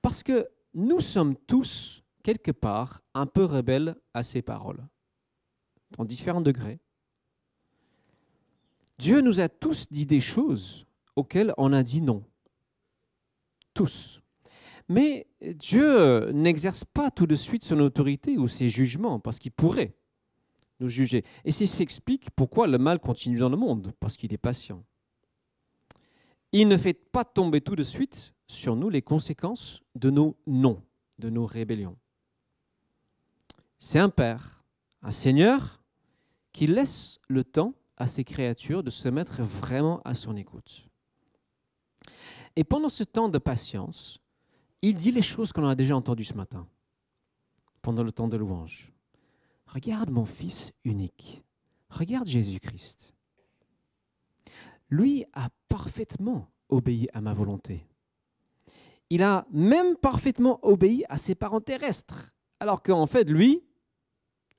Parce 0.00 0.22
que 0.22 0.48
nous 0.74 1.00
sommes 1.00 1.36
tous, 1.46 2.02
quelque 2.22 2.50
part, 2.50 3.02
un 3.14 3.26
peu 3.26 3.44
rebelles 3.44 3.96
à 4.14 4.22
ses 4.22 4.42
paroles, 4.42 4.86
dans 5.96 6.04
différents 6.04 6.40
degrés. 6.40 6.80
Dieu 8.98 9.20
nous 9.20 9.40
a 9.40 9.48
tous 9.48 9.86
dit 9.90 10.06
des 10.06 10.20
choses 10.20 10.86
auxquelles 11.16 11.54
on 11.56 11.72
a 11.72 11.82
dit 11.82 12.00
non 12.00 12.24
tous. 13.74 14.20
Mais 14.88 15.26
Dieu 15.40 16.30
n'exerce 16.32 16.84
pas 16.84 17.10
tout 17.10 17.26
de 17.26 17.34
suite 17.34 17.64
son 17.64 17.80
autorité 17.80 18.36
ou 18.36 18.48
ses 18.48 18.68
jugements, 18.68 19.20
parce 19.20 19.38
qu'il 19.38 19.52
pourrait 19.52 19.94
nous 20.80 20.88
juger. 20.88 21.24
Et 21.44 21.52
c'est 21.52 21.66
s'explique 21.66 22.30
pourquoi 22.32 22.66
le 22.66 22.78
mal 22.78 22.98
continue 22.98 23.38
dans 23.38 23.48
le 23.48 23.56
monde, 23.56 23.92
parce 24.00 24.16
qu'il 24.16 24.32
est 24.34 24.38
patient. 24.38 24.84
Il 26.52 26.68
ne 26.68 26.76
fait 26.76 26.94
pas 26.94 27.24
tomber 27.24 27.60
tout 27.62 27.76
de 27.76 27.82
suite 27.82 28.34
sur 28.46 28.76
nous 28.76 28.90
les 28.90 29.02
conséquences 29.02 29.82
de 29.94 30.10
nos 30.10 30.36
non, 30.46 30.82
de 31.18 31.30
nos 31.30 31.46
rébellions. 31.46 31.96
C'est 33.78 33.98
un 33.98 34.10
Père, 34.10 34.62
un 35.02 35.10
Seigneur, 35.10 35.82
qui 36.52 36.66
laisse 36.66 37.18
le 37.28 37.42
temps 37.42 37.74
à 37.96 38.06
ses 38.06 38.24
créatures 38.24 38.82
de 38.82 38.90
se 38.90 39.08
mettre 39.08 39.42
vraiment 39.42 40.02
à 40.04 40.14
son 40.14 40.36
écoute. 40.36 40.86
Et 42.54 42.64
pendant 42.64 42.90
ce 42.90 43.04
temps 43.04 43.28
de 43.28 43.38
patience, 43.38 44.20
il 44.82 44.94
dit 44.96 45.12
les 45.12 45.22
choses 45.22 45.52
qu'on 45.52 45.66
a 45.66 45.74
déjà 45.74 45.96
entendues 45.96 46.24
ce 46.24 46.34
matin, 46.34 46.68
pendant 47.80 48.02
le 48.02 48.12
temps 48.12 48.28
de 48.28 48.36
louange. 48.36 48.92
Regarde 49.66 50.10
mon 50.10 50.26
Fils 50.26 50.72
unique. 50.84 51.42
Regarde 51.88 52.26
Jésus-Christ. 52.26 53.14
Lui 54.92 55.24
a 55.32 55.48
parfaitement 55.70 56.50
obéi 56.68 57.08
à 57.14 57.22
ma 57.22 57.32
volonté. 57.32 57.86
Il 59.08 59.22
a 59.22 59.46
même 59.50 59.96
parfaitement 59.96 60.60
obéi 60.62 61.06
à 61.08 61.16
ses 61.16 61.34
parents 61.34 61.62
terrestres. 61.62 62.34
Alors 62.60 62.82
qu'en 62.82 63.06
fait, 63.06 63.24
lui, 63.30 63.62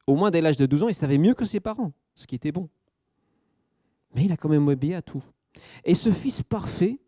au 0.07 0.15
moins 0.15 0.31
dès 0.31 0.41
l'âge 0.41 0.57
de 0.57 0.65
12 0.65 0.81
ans, 0.81 0.87
il 0.87 0.95
savait 0.95 1.19
mieux 1.19 1.35
que 1.35 1.45
ses 1.45 1.59
parents, 1.59 1.93
ce 2.15 2.25
qui 2.25 2.33
était 2.33 2.51
bon. 2.51 2.67
Mais 4.15 4.25
il 4.25 4.31
a 4.31 4.35
quand 4.35 4.49
même 4.49 4.67
obéi 4.67 4.95
à 4.95 5.03
tout. 5.03 5.23
Et 5.83 5.93
ce 5.93 6.11
Fils 6.11 6.41
parfait 6.41 6.99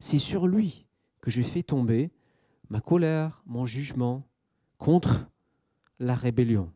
c'est 0.00 0.18
sur 0.18 0.48
lui 0.48 0.88
que 1.20 1.30
je 1.30 1.42
fais 1.42 1.62
tomber 1.62 2.10
ma 2.68 2.80
colère, 2.80 3.44
mon 3.46 3.64
jugement 3.64 4.26
contre 4.76 5.30
la 6.00 6.16
rébellion. 6.16 6.72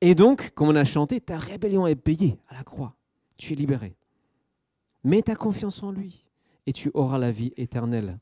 Et 0.00 0.14
donc, 0.14 0.50
comme 0.50 0.68
on 0.68 0.76
a 0.76 0.84
chanté, 0.84 1.20
ta 1.20 1.38
rébellion 1.38 1.88
est 1.88 1.96
payée 1.96 2.38
à 2.48 2.54
la 2.54 2.62
croix. 2.62 2.94
Tu 3.36 3.52
es 3.52 3.56
libéré. 3.56 3.96
Mets 5.04 5.22
ta 5.22 5.34
confiance 5.34 5.82
en 5.82 5.90
lui 5.90 6.24
et 6.66 6.72
tu 6.72 6.90
auras 6.94 7.18
la 7.18 7.30
vie 7.30 7.52
éternelle. 7.56 8.18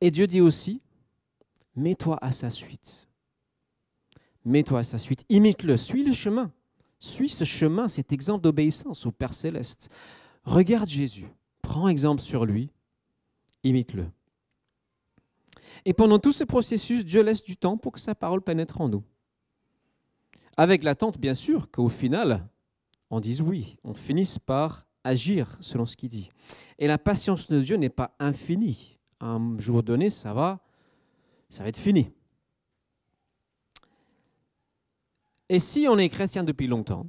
Et 0.00 0.10
Dieu 0.10 0.26
dit 0.26 0.40
aussi, 0.40 0.80
mets-toi 1.76 2.18
à 2.22 2.32
sa 2.32 2.50
suite. 2.50 3.08
Mets-toi 4.44 4.80
à 4.80 4.84
sa 4.84 4.98
suite. 4.98 5.24
Imite-le, 5.28 5.76
suis 5.76 6.04
le 6.04 6.12
chemin. 6.12 6.52
Suis 6.98 7.28
ce 7.28 7.44
chemin, 7.44 7.88
cet 7.88 8.12
exemple 8.12 8.42
d'obéissance 8.42 9.06
au 9.06 9.12
Père 9.12 9.34
céleste. 9.34 9.90
Regarde 10.44 10.88
Jésus. 10.88 11.28
Prends 11.62 11.88
exemple 11.88 12.20
sur 12.20 12.44
lui, 12.44 12.70
imite-le. 13.62 14.06
Et 15.84 15.94
pendant 15.94 16.18
tout 16.18 16.32
ce 16.32 16.44
processus, 16.44 17.04
Dieu 17.04 17.22
laisse 17.22 17.42
du 17.42 17.56
temps 17.56 17.76
pour 17.76 17.92
que 17.92 18.00
sa 18.00 18.14
parole 18.14 18.42
pénètre 18.42 18.80
en 18.80 18.88
nous. 18.88 19.04
avec 20.56 20.82
l'attente, 20.82 21.18
bien 21.18 21.32
sûr, 21.32 21.70
qu'au 21.70 21.88
final, 21.88 22.46
on 23.10 23.20
dise 23.20 23.40
oui, 23.40 23.78
on 23.84 23.94
finisse 23.94 24.38
par 24.38 24.84
agir 25.04 25.56
selon 25.60 25.86
ce 25.86 25.96
qu'il 25.96 26.08
dit. 26.08 26.30
Et 26.78 26.86
la 26.86 26.98
patience 26.98 27.48
de 27.48 27.60
Dieu 27.60 27.76
n'est 27.76 27.88
pas 27.88 28.14
infinie. 28.18 28.98
Un 29.20 29.56
jour 29.58 29.82
donné, 29.82 30.10
ça 30.10 30.32
va, 30.34 30.60
ça 31.48 31.62
va 31.62 31.68
être 31.68 31.78
fini. 31.78 32.10
Et 35.48 35.58
si 35.58 35.86
on 35.88 35.98
est 35.98 36.08
chrétien 36.08 36.44
depuis 36.44 36.66
longtemps, 36.66 37.06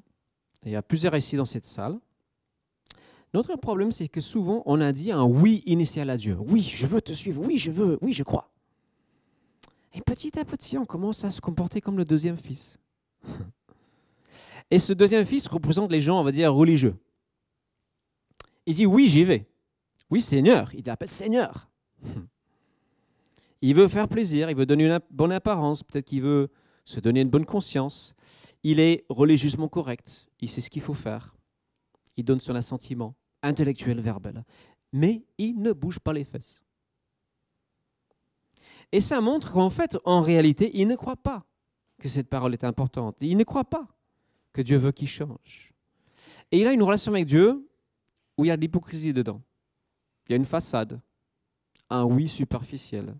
il 0.66 0.72
y 0.72 0.76
a 0.76 0.82
plusieurs 0.82 1.16
ici 1.16 1.36
dans 1.36 1.46
cette 1.46 1.66
salle, 1.66 2.00
notre 3.34 3.56
problème, 3.56 3.92
c'est 3.92 4.08
que 4.08 4.22
souvent, 4.22 4.62
on 4.66 4.80
a 4.80 4.92
dit 4.92 5.12
un 5.12 5.24
oui 5.24 5.64
initial 5.66 6.10
à 6.12 6.18
Dieu. 6.18 6.38
Oui, 6.40 6.62
je 6.62 6.86
veux 6.86 7.02
te 7.02 7.14
suivre. 7.14 7.42
Oui, 7.44 7.58
je 7.58 7.72
veux. 7.72 7.98
Oui, 8.02 8.14
je 8.14 8.22
crois. 8.22 8.52
Et 9.96 10.02
petit 10.02 10.38
à 10.38 10.46
petit, 10.46 10.78
on 10.78 10.86
commence 10.86 11.24
à 11.24 11.32
se 11.32 11.42
comporter 11.42 11.82
comme 11.82 11.98
le 11.98 12.06
deuxième 12.06 12.38
fils. 12.38 12.78
Et 14.72 14.80
ce 14.80 14.94
deuxième 14.94 15.26
fils 15.26 15.48
représente 15.48 15.92
les 15.92 16.02
gens, 16.02 16.20
on 16.20 16.24
va 16.24 16.32
dire, 16.32 16.54
religieux. 16.54 16.96
Il 18.66 18.76
dit 18.76 18.86
oui, 18.86 19.08
j'y 19.08 19.24
vais. 19.24 19.48
Oui, 20.10 20.22
Seigneur. 20.22 20.74
Il 20.76 20.86
l'appelle 20.86 21.10
Seigneur. 21.10 21.70
Il 23.62 23.76
veut 23.76 23.88
faire 23.88 24.10
plaisir, 24.10 24.50
il 24.50 24.58
veut 24.58 24.66
donner 24.66 24.86
une 24.88 25.00
bonne 25.10 25.32
apparence, 25.32 25.84
peut-être 25.84 26.06
qu'il 26.06 26.22
veut 26.22 26.52
se 26.84 27.00
donner 27.00 27.22
une 27.22 27.30
bonne 27.30 27.46
conscience. 27.46 28.14
Il 28.62 28.80
est 28.82 29.06
religieusement 29.08 29.70
correct, 29.70 30.28
il 30.42 30.50
sait 30.50 30.60
ce 30.60 30.70
qu'il 30.70 30.82
faut 30.82 30.94
faire. 30.94 31.34
Il 32.18 32.26
donne 32.26 32.42
son 32.42 32.56
assentiment 32.56 33.16
intellectuel, 33.42 34.02
verbal. 34.02 34.44
Mais 34.92 35.24
il 35.38 35.62
ne 35.62 35.72
bouge 35.72 36.00
pas 36.00 36.12
les 36.12 36.26
fesses. 36.26 36.62
Et 38.92 39.00
ça 39.00 39.22
montre 39.22 39.54
qu'en 39.54 39.70
fait, 39.70 39.98
en 40.04 40.20
réalité, 40.20 40.70
il 40.74 40.88
ne 40.88 40.96
croit 40.96 41.16
pas 41.16 41.46
que 42.00 42.10
cette 42.10 42.28
parole 42.28 42.54
est 42.54 42.66
importante. 42.66 43.16
Il 43.22 43.38
ne 43.38 43.44
croit 43.46 43.64
pas 43.64 43.88
que 44.52 44.62
Dieu 44.62 44.76
veut 44.76 44.92
qu'il 44.92 45.08
change. 45.08 45.74
Et 46.52 46.60
il 46.60 46.68
a 46.68 46.74
une 46.74 46.84
relation 46.84 47.14
avec 47.14 47.26
Dieu 47.26 47.66
où 48.38 48.46
il 48.46 48.48
y 48.48 48.52
a 48.52 48.58
de 48.58 48.62
l'hypocrisie 48.62 49.14
dedans. 49.14 49.42
Il 50.28 50.32
y 50.32 50.34
a 50.34 50.38
une 50.38 50.46
façade, 50.46 51.00
un 51.90 52.04
oui 52.04 52.28
superficiel. 52.28 53.16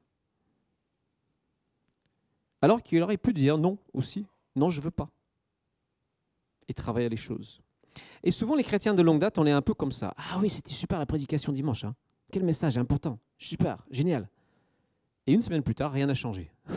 Alors 2.62 2.82
qu'il 2.82 3.02
aurait 3.02 3.18
pu 3.18 3.34
dire 3.34 3.58
non 3.58 3.78
aussi, 3.94 4.26
non, 4.56 4.70
je 4.70 4.80
ne 4.80 4.86
veux 4.86 4.92
pas. 4.92 5.10
Et 6.68 6.74
travailler 6.74 7.10
les 7.10 7.18
choses. 7.18 7.62
Et 8.24 8.32
souvent, 8.32 8.56
les 8.56 8.64
chrétiens 8.64 8.94
de 8.94 9.02
longue 9.02 9.20
date, 9.20 9.38
on 9.38 9.46
est 9.46 9.52
un 9.52 9.62
peu 9.62 9.74
comme 9.74 9.92
ça. 9.92 10.14
Ah 10.18 10.38
oui, 10.40 10.50
c'était 10.50 10.72
super 10.72 10.98
la 10.98 11.06
prédication 11.06 11.52
dimanche. 11.52 11.84
Hein. 11.84 11.94
Quel 12.32 12.44
message 12.44 12.78
important. 12.78 13.20
Super, 13.38 13.86
génial. 13.92 14.30
Et 15.28 15.34
une 15.34 15.42
semaine 15.42 15.62
plus 15.62 15.76
tard, 15.76 15.92
rien 15.92 16.06
n'a 16.08 16.14
changé. 16.14 16.52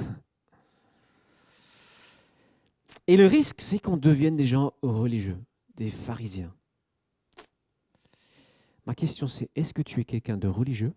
Et 3.06 3.16
le 3.16 3.26
risque, 3.26 3.60
c'est 3.60 3.78
qu'on 3.78 3.96
devienne 3.96 4.36
des 4.36 4.46
gens 4.46 4.72
religieux, 4.82 5.38
des 5.76 5.90
pharisiens. 5.90 6.52
Ma 8.86 8.94
question, 8.94 9.26
c'est 9.26 9.50
est-ce 9.56 9.74
que 9.74 9.82
tu 9.82 10.00
es 10.00 10.04
quelqu'un 10.04 10.36
de 10.36 10.46
religieux 10.46 10.94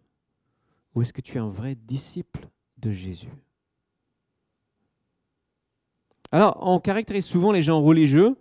ou 0.94 1.02
est-ce 1.02 1.12
que 1.12 1.22
tu 1.22 1.38
es 1.38 1.40
un 1.40 1.50
vrai 1.50 1.76
disciple 1.76 2.48
de 2.78 2.92
Jésus? 2.92 3.32
Alors, 6.32 6.60
on 6.62 6.80
caractérise 6.80 7.26
souvent 7.26 7.52
les 7.52 7.64
gens 7.64 7.82
religieux 7.82 8.38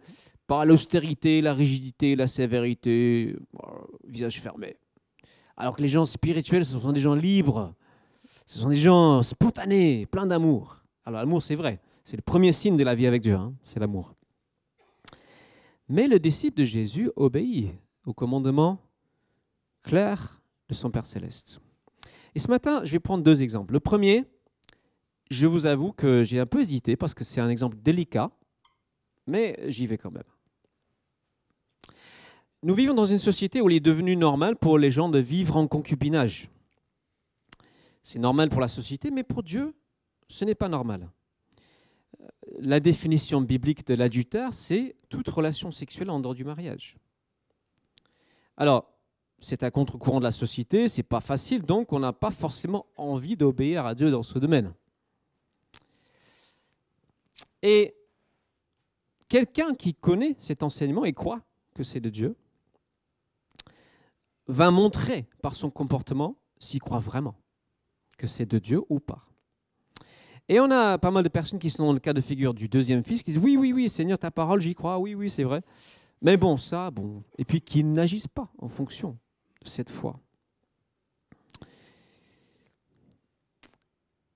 par 0.47 0.67
l'austérité, 0.67 1.41
la 1.41 1.55
rigidité, 1.55 2.15
la 2.15 2.27
sévérité, 2.27 3.35
visage 4.05 4.41
fermé. 4.41 4.77
Alors 5.57 5.75
que 5.75 5.83
les 5.83 5.89
gens 5.89 6.05
spirituels, 6.05 6.65
ce 6.65 6.79
sont 6.79 6.93
des 6.93 7.01
gens 7.01 7.15
libres, 7.15 7.75
ce 8.47 8.59
sont 8.59 8.69
des 8.69 8.79
gens 8.79 9.23
spontanés, 9.23 10.07
pleins 10.07 10.27
d'amour. 10.27 10.83
Alors 11.05 11.21
l'amour, 11.21 11.43
c'est 11.43 11.55
vrai, 11.55 11.81
c'est 12.05 12.17
le 12.17 12.23
premier 12.23 12.53
signe 12.53 12.77
de 12.77 12.85
la 12.85 12.95
vie 12.95 13.07
avec 13.07 13.23
Dieu, 13.23 13.35
hein, 13.35 13.55
c'est 13.63 13.81
l'amour. 13.81 14.15
Mais 15.89 16.07
le 16.07 16.19
disciple 16.19 16.59
de 16.59 16.65
Jésus 16.65 17.11
obéit 17.17 17.71
au 18.05 18.13
commandement 18.13 18.79
clair 19.89 20.43
de 20.69 20.75
son 20.75 20.91
Père 20.91 21.07
céleste. 21.07 21.61
Et 22.35 22.39
ce 22.39 22.49
matin, 22.49 22.85
je 22.85 22.93
vais 22.93 22.99
prendre 22.99 23.25
deux 23.25 23.43
exemples. 23.43 23.73
Le 23.73 23.81
premier, 23.81 24.27
je 25.31 25.47
vous 25.47 25.65
avoue 25.65 25.93
que 25.93 26.23
j'ai 26.25 26.39
un 26.39 26.47
peu 26.47 26.61
hésité 26.61 26.95
parce 26.95 27.15
que 27.15 27.25
c'est 27.25 27.41
un 27.41 27.49
exemple 27.49 27.79
délicat, 27.79 28.31
mais 29.27 29.59
j'y 29.67 29.87
vais 29.87 29.97
quand 29.97 30.11
même. 30.11 30.31
Nous 32.63 32.75
vivons 32.75 32.93
dans 32.93 33.07
une 33.07 33.19
société 33.19 33.63
où 33.63 33.71
il 33.71 33.77
est 33.77 33.81
devenu 33.81 34.15
normal 34.15 34.57
pour 34.57 34.79
les 34.79 34.91
gens 34.91 35.09
de 35.09 35.19
vivre 35.19 35.57
en 35.57 35.67
concubinage. 35.67 36.51
C'est 38.03 38.19
normal 38.19 38.51
pour 38.51 38.61
la 38.61 38.69
société, 38.69 39.11
mais 39.11 39.23
pour 39.23 39.43
Dieu, 39.43 39.75
ce 40.29 40.45
n'est 40.45 40.55
pas 40.55 40.69
normal. 40.69 41.09
La 42.59 42.79
définition 42.81 43.41
biblique 43.41 43.87
de 43.87 43.95
l'adultère, 43.95 44.53
c'est 44.53 44.97
toute 45.09 45.29
relation 45.29 45.71
sexuelle 45.71 46.11
en 46.11 46.21
dehors 46.21 46.35
du 46.35 46.45
mariage. 46.45 46.97
Alors, 48.59 48.98
c'est 49.41 49.63
un 49.63 49.71
contre-courant 49.71 50.19
de 50.19 50.25
la 50.25 50.31
société, 50.31 50.89
c'est 50.89 51.03
pas 51.03 51.21
facile, 51.21 51.63
donc 51.63 51.93
on 51.93 52.01
n'a 52.01 52.13
pas 52.13 52.31
forcément 52.31 52.87
envie 52.97 53.37
d'obéir 53.37 53.87
à 53.87 53.95
Dieu 53.95 54.11
dans 54.11 54.23
ce 54.23 54.39
domaine. 54.39 54.73
Et 57.63 57.95
quelqu'un 59.29 59.75
qui 59.75 59.95
connaît 59.95 60.35
cet 60.39 60.63
enseignement 60.63 61.05
et 61.05 61.13
croit 61.13 61.41
que 61.75 61.83
c'est 61.83 62.01
de 62.01 62.11
Dieu, 62.11 62.37
va 64.49 64.71
montrer 64.71 65.27
par 65.43 65.55
son 65.55 65.71
comportement 65.71 66.37
s'il 66.59 66.81
croit 66.81 66.99
vraiment 66.99 67.37
que 68.17 68.27
c'est 68.27 68.47
de 68.47 68.59
Dieu 68.59 68.81
ou 68.89 68.99
pas. 68.99 69.25
Et 70.49 70.59
on 70.61 70.71
a 70.71 70.97
pas 70.97 71.11
mal 71.11 71.23
de 71.23 71.29
personnes 71.29 71.59
qui 71.59 71.69
sont 71.69 71.85
dans 71.85 71.93
le 71.93 72.01
cas 72.01 72.15
de 72.15 72.23
figure 72.23 72.55
du 72.55 72.69
deuxième 72.69 73.05
fils 73.05 73.23
qui 73.23 73.33
disent 73.33 73.41
oui, 73.41 73.57
oui, 73.57 73.73
oui, 73.73 73.89
Seigneur, 73.89 74.19
ta 74.19 74.31
parole, 74.31 74.61
j'y 74.61 74.75
crois, 74.75 74.99
oui, 74.99 75.15
oui, 75.15 75.29
c'est 75.29 75.45
vrai. 75.45 75.61
Mais 76.23 76.37
bon, 76.37 76.57
ça, 76.57 76.91
bon. 76.91 77.23
Et 77.37 77.45
puis 77.45 77.61
qui 77.61 77.85
n'agissent 77.85 78.29
pas 78.29 78.51
en 78.59 78.69
fonction 78.69 79.19
cette 79.63 79.91
foi. 79.91 80.19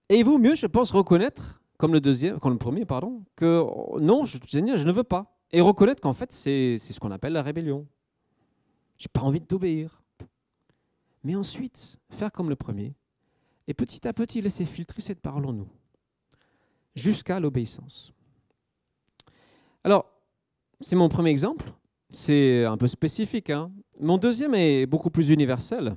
Et 0.09 0.19
il 0.19 0.25
vaut 0.25 0.39
mieux, 0.39 0.55
je 0.55 0.67
pense, 0.67 0.91
reconnaître, 0.91 1.63
comme 1.79 1.93
le 1.93 2.01
deuxième, 2.01 2.39
comme 2.39 2.53
le 2.53 2.59
premier, 2.59 2.85
pardon, 2.85 3.25
que 3.35 3.65
non, 3.99 4.25
je, 4.25 4.39
je 4.47 4.59
ne 4.59 4.93
veux 4.93 5.05
pas. 5.05 5.39
Et 5.53 5.61
reconnaître 5.61 6.01
qu'en 6.01 6.13
fait, 6.13 6.33
c'est 6.33 6.79
ce 6.79 7.01
qu'on 7.01 7.11
appelle 7.11 7.33
la 7.33 7.43
rébellion. 7.43 7.87
J'ai 8.99 9.09
pas 9.09 9.23
envie 9.23 9.41
de 9.41 9.47
t'obéir 9.47 10.03
mais 11.25 11.35
ensuite 11.35 11.99
faire 12.11 12.33
comme 12.33 12.49
le 12.49 12.57
premier, 12.57 12.95
et 13.69 13.75
petit 13.75 14.07
à 14.07 14.13
petit 14.13 14.41
laisser 14.41 14.65
filtrer 14.65 15.01
cette 15.01 15.21
parole 15.21 15.47
en 15.47 15.53
nous, 15.53 15.69
jusqu'à 16.95 17.39
l'obéissance. 17.39 18.13
Alors, 19.85 20.07
c'est 20.81 20.97
mon 20.97 21.09
premier 21.09 21.31
exemple, 21.31 21.73
c'est 22.13 22.65
un 22.65 22.77
peu 22.77 22.87
spécifique. 22.87 23.51
Hein. 23.51 23.73
Mon 23.99 24.19
deuxième 24.19 24.55
est 24.55 24.87
beaucoup 24.87 25.11
plus 25.11 25.31
universel. 25.31 25.97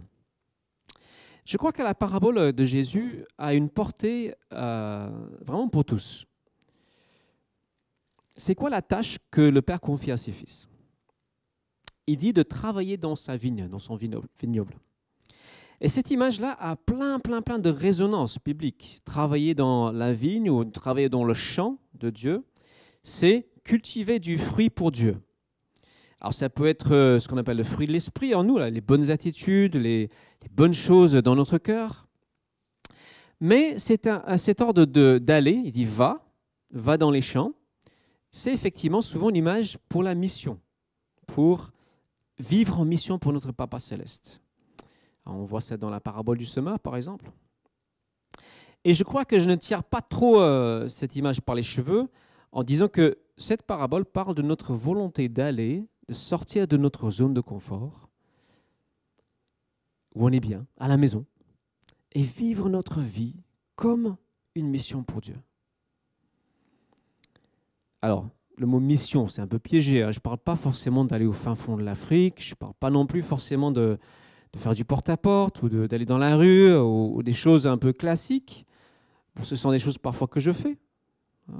Je 1.45 1.57
crois 1.57 1.71
que 1.71 1.83
la 1.83 1.93
parabole 1.93 2.53
de 2.53 2.65
Jésus 2.65 3.23
a 3.37 3.53
une 3.53 3.69
portée 3.69 4.33
euh, 4.53 5.09
vraiment 5.41 5.67
pour 5.67 5.85
tous. 5.85 6.25
C'est 8.35 8.55
quoi 8.55 8.69
la 8.69 8.81
tâche 8.81 9.17
que 9.29 9.41
le 9.41 9.61
Père 9.61 9.79
confie 9.79 10.11
à 10.11 10.17
ses 10.17 10.31
fils? 10.31 10.67
Il 12.07 12.17
dit 12.17 12.33
de 12.33 12.43
travailler 12.43 12.97
dans 12.97 13.15
sa 13.15 13.37
vigne, 13.37 13.67
dans 13.67 13.79
son 13.79 13.95
vignoble. 13.95 14.73
Et 15.81 15.89
cette 15.89 16.09
image-là 16.09 16.55
a 16.59 16.75
plein, 16.75 17.19
plein, 17.19 17.41
plein 17.41 17.59
de 17.59 17.69
résonances 17.69 18.37
bibliques. 18.43 18.99
Travailler 19.05 19.53
dans 19.53 19.91
la 19.91 20.13
vigne 20.13 20.49
ou 20.49 20.63
travailler 20.65 21.09
dans 21.09 21.23
le 21.23 21.33
champ 21.33 21.77
de 21.93 22.09
Dieu, 22.09 22.43
c'est 23.03 23.47
cultiver 23.63 24.19
du 24.19 24.37
fruit 24.37 24.69
pour 24.69 24.91
Dieu. 24.91 25.17
Alors 26.19 26.33
ça 26.33 26.49
peut 26.49 26.67
être 26.67 26.93
euh, 26.93 27.19
ce 27.19 27.27
qu'on 27.27 27.37
appelle 27.37 27.57
le 27.57 27.63
fruit 27.63 27.87
de 27.87 27.91
l'esprit 27.91 28.33
en 28.33 28.43
nous, 28.43 28.57
les 28.57 28.81
bonnes 28.81 29.11
attitudes, 29.11 29.75
les, 29.75 30.09
bonnes 30.51 30.73
choses 30.73 31.13
dans 31.13 31.35
notre 31.35 31.57
cœur. 31.57 32.07
Mais 33.41 33.77
c'est 33.77 34.07
à 34.07 34.37
cet 34.37 34.61
ordre 34.61 34.85
d'aller, 34.85 35.61
il 35.65 35.71
dit 35.71 35.85
va, 35.85 36.25
va 36.71 36.97
dans 36.97 37.11
les 37.11 37.21
champs. 37.21 37.53
C'est 38.31 38.53
effectivement 38.53 39.01
souvent 39.01 39.29
une 39.29 39.35
image 39.35 39.77
pour 39.89 40.03
la 40.03 40.15
mission, 40.15 40.59
pour 41.27 41.71
vivre 42.39 42.79
en 42.79 42.85
mission 42.85 43.19
pour 43.19 43.33
notre 43.33 43.51
Papa 43.51 43.79
céleste. 43.79 44.41
On 45.25 45.43
voit 45.43 45.61
ça 45.61 45.77
dans 45.77 45.89
la 45.89 45.99
parabole 45.99 46.37
du 46.37 46.45
semeur, 46.45 46.79
par 46.79 46.95
exemple. 46.95 47.31
Et 48.83 48.93
je 48.93 49.03
crois 49.03 49.25
que 49.25 49.39
je 49.39 49.47
ne 49.47 49.55
tire 49.55 49.83
pas 49.83 50.01
trop 50.01 50.39
euh, 50.39 50.87
cette 50.87 51.15
image 51.15 51.41
par 51.41 51.55
les 51.55 51.63
cheveux 51.63 52.07
en 52.51 52.63
disant 52.63 52.87
que 52.87 53.17
cette 53.37 53.63
parabole 53.63 54.05
parle 54.05 54.35
de 54.35 54.43
notre 54.43 54.73
volonté 54.73 55.27
d'aller, 55.27 55.87
de 56.07 56.13
sortir 56.13 56.67
de 56.67 56.77
notre 56.77 57.09
zone 57.09 57.33
de 57.33 57.41
confort, 57.41 58.09
où 60.13 60.25
on 60.25 60.31
est 60.31 60.39
bien, 60.39 60.65
à 60.77 60.87
la 60.87 60.97
maison, 60.97 61.25
et 62.13 62.21
vivre 62.21 62.69
notre 62.69 63.01
vie 63.01 63.35
comme 63.75 64.15
une 64.55 64.67
mission 64.67 65.03
pour 65.03 65.21
Dieu. 65.21 65.37
Alors, 68.01 68.29
le 68.57 68.65
mot 68.65 68.79
mission, 68.79 69.27
c'est 69.27 69.41
un 69.41 69.47
peu 69.47 69.59
piégé. 69.59 70.01
Hein. 70.01 70.11
Je 70.11 70.19
ne 70.19 70.21
parle 70.21 70.37
pas 70.37 70.55
forcément 70.55 71.03
d'aller 71.03 71.25
au 71.25 71.33
fin 71.33 71.55
fond 71.55 71.75
de 71.75 71.83
l'Afrique, 71.83 72.35
je 72.39 72.51
ne 72.51 72.55
parle 72.55 72.73
pas 72.79 72.89
non 72.89 73.05
plus 73.05 73.21
forcément 73.21 73.71
de, 73.71 73.97
faire 74.55 74.73
du 74.73 74.85
porte-à-porte 74.85 75.61
ou 75.63 75.69
d'aller 75.87 76.05
dans 76.05 76.17
la 76.17 76.37
rue 76.37 76.73
ou, 76.73 77.21
des 77.23 77.33
choses 77.33 77.67
un 77.67 77.77
peu 77.77 77.91
classiques. 77.91 78.65
ce 79.41 79.55
sont 79.55 79.71
des 79.71 79.79
choses 79.79 79.97
parfois 79.97 80.27
que 80.27 80.39
je 80.39 80.51
fais. 80.51 80.77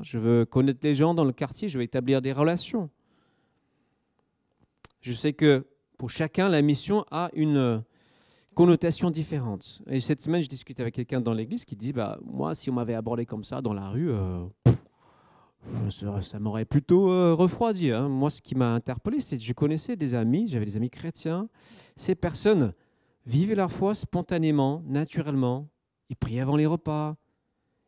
Je 0.02 0.18
veux 0.18 0.46
connaître 0.46 0.80
les 0.84 0.94
gens 0.96 1.14
dans 1.14 1.26
le 1.26 1.34
quartier, 1.34 1.68
je 1.68 1.78
veux 1.78 1.84
établir 1.84 2.22
des 2.22 2.32
relations. 2.32 2.90
Je 5.06 5.14
sais 5.14 5.34
que 5.34 5.68
pour 6.00 6.10
chacun, 6.10 6.50
la 6.50 6.64
mission 6.64 7.06
a 7.12 7.30
une 7.34 7.84
connotation 8.56 9.12
différente. 9.12 9.84
Et 9.86 10.00
cette 10.00 10.20
semaine, 10.20 10.42
je 10.42 10.50
discutais 10.50 10.82
avec 10.82 10.96
quelqu'un 10.96 11.22
dans 11.22 11.34
l'église 11.34 11.64
qui 11.64 11.76
dit 11.76 11.94
bah, 11.94 12.18
Moi, 12.26 12.56
si 12.56 12.72
on 12.72 12.74
m'avait 12.74 12.96
abordé 12.96 13.28
comme 13.28 13.44
ça 13.44 13.62
dans 13.62 13.76
la 13.76 13.90
rue, 13.90 14.10
euh, 14.10 14.48
ça, 16.22 16.40
m'aurait 16.40 16.66
plutôt 16.66 17.12
euh, 17.12 17.36
refroidi. 17.36 17.92
Hein. 17.92 18.10
Moi, 18.10 18.32
ce 18.32 18.42
qui 18.42 18.56
m'a 18.56 18.74
interpellé, 18.74 19.20
c'est 19.20 19.38
que 19.38 19.44
je 19.44 19.54
connaissais 19.54 19.96
des 19.96 20.16
amis, 20.16 20.48
j'avais 20.48 20.66
des 20.66 20.76
amis 20.76 20.90
chrétiens. 20.90 21.50
Ces 21.96 22.16
personnes 22.16 22.74
vivaient 23.28 23.54
leur 23.54 23.72
foi 23.72 23.94
spontanément, 23.94 24.82
naturellement. 24.88 25.70
Ils 26.10 26.16
priaient 26.16 26.42
avant 26.42 26.56
les 26.56 26.66
repas. 26.66 27.16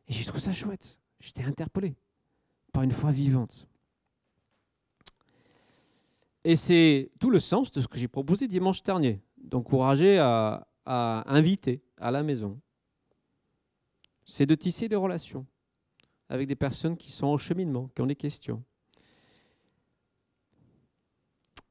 Et 0.07 0.13
j'ai 0.13 0.23
trouvé 0.23 0.41
ça 0.41 0.51
chouette. 0.51 0.99
J'étais 1.19 1.43
interpellé 1.43 1.95
par 2.73 2.83
une 2.83 2.91
foi 2.91 3.09
vivante. 3.09 3.67
Et 6.47 6.55
c'est 6.55 7.11
tout 7.19 7.29
le 7.29 7.39
sens 7.39 7.71
de 7.71 7.81
ce 7.81 7.89
que 7.89 7.97
j'ai 7.97 8.07
proposé 8.07 8.47
dimanche 8.47 8.81
dernier, 8.81 9.21
d'encourager 9.35 10.17
à, 10.17 10.65
inviter 10.85 11.83
à 11.97 12.09
la 12.09 12.23
maison. 12.23 12.57
C'est 14.23 14.45
de 14.45 14.55
tisser 14.55 14.87
des 14.87 14.95
relations 14.95 15.45
avec 16.29 16.47
des 16.47 16.55
personnes 16.55 16.95
qui 16.95 17.11
sont 17.11 17.27
en 17.27 17.37
cheminement, 17.37 17.89
qui 17.93 18.01
ont 18.01 18.05
des 18.05 18.15
questions. 18.15 18.63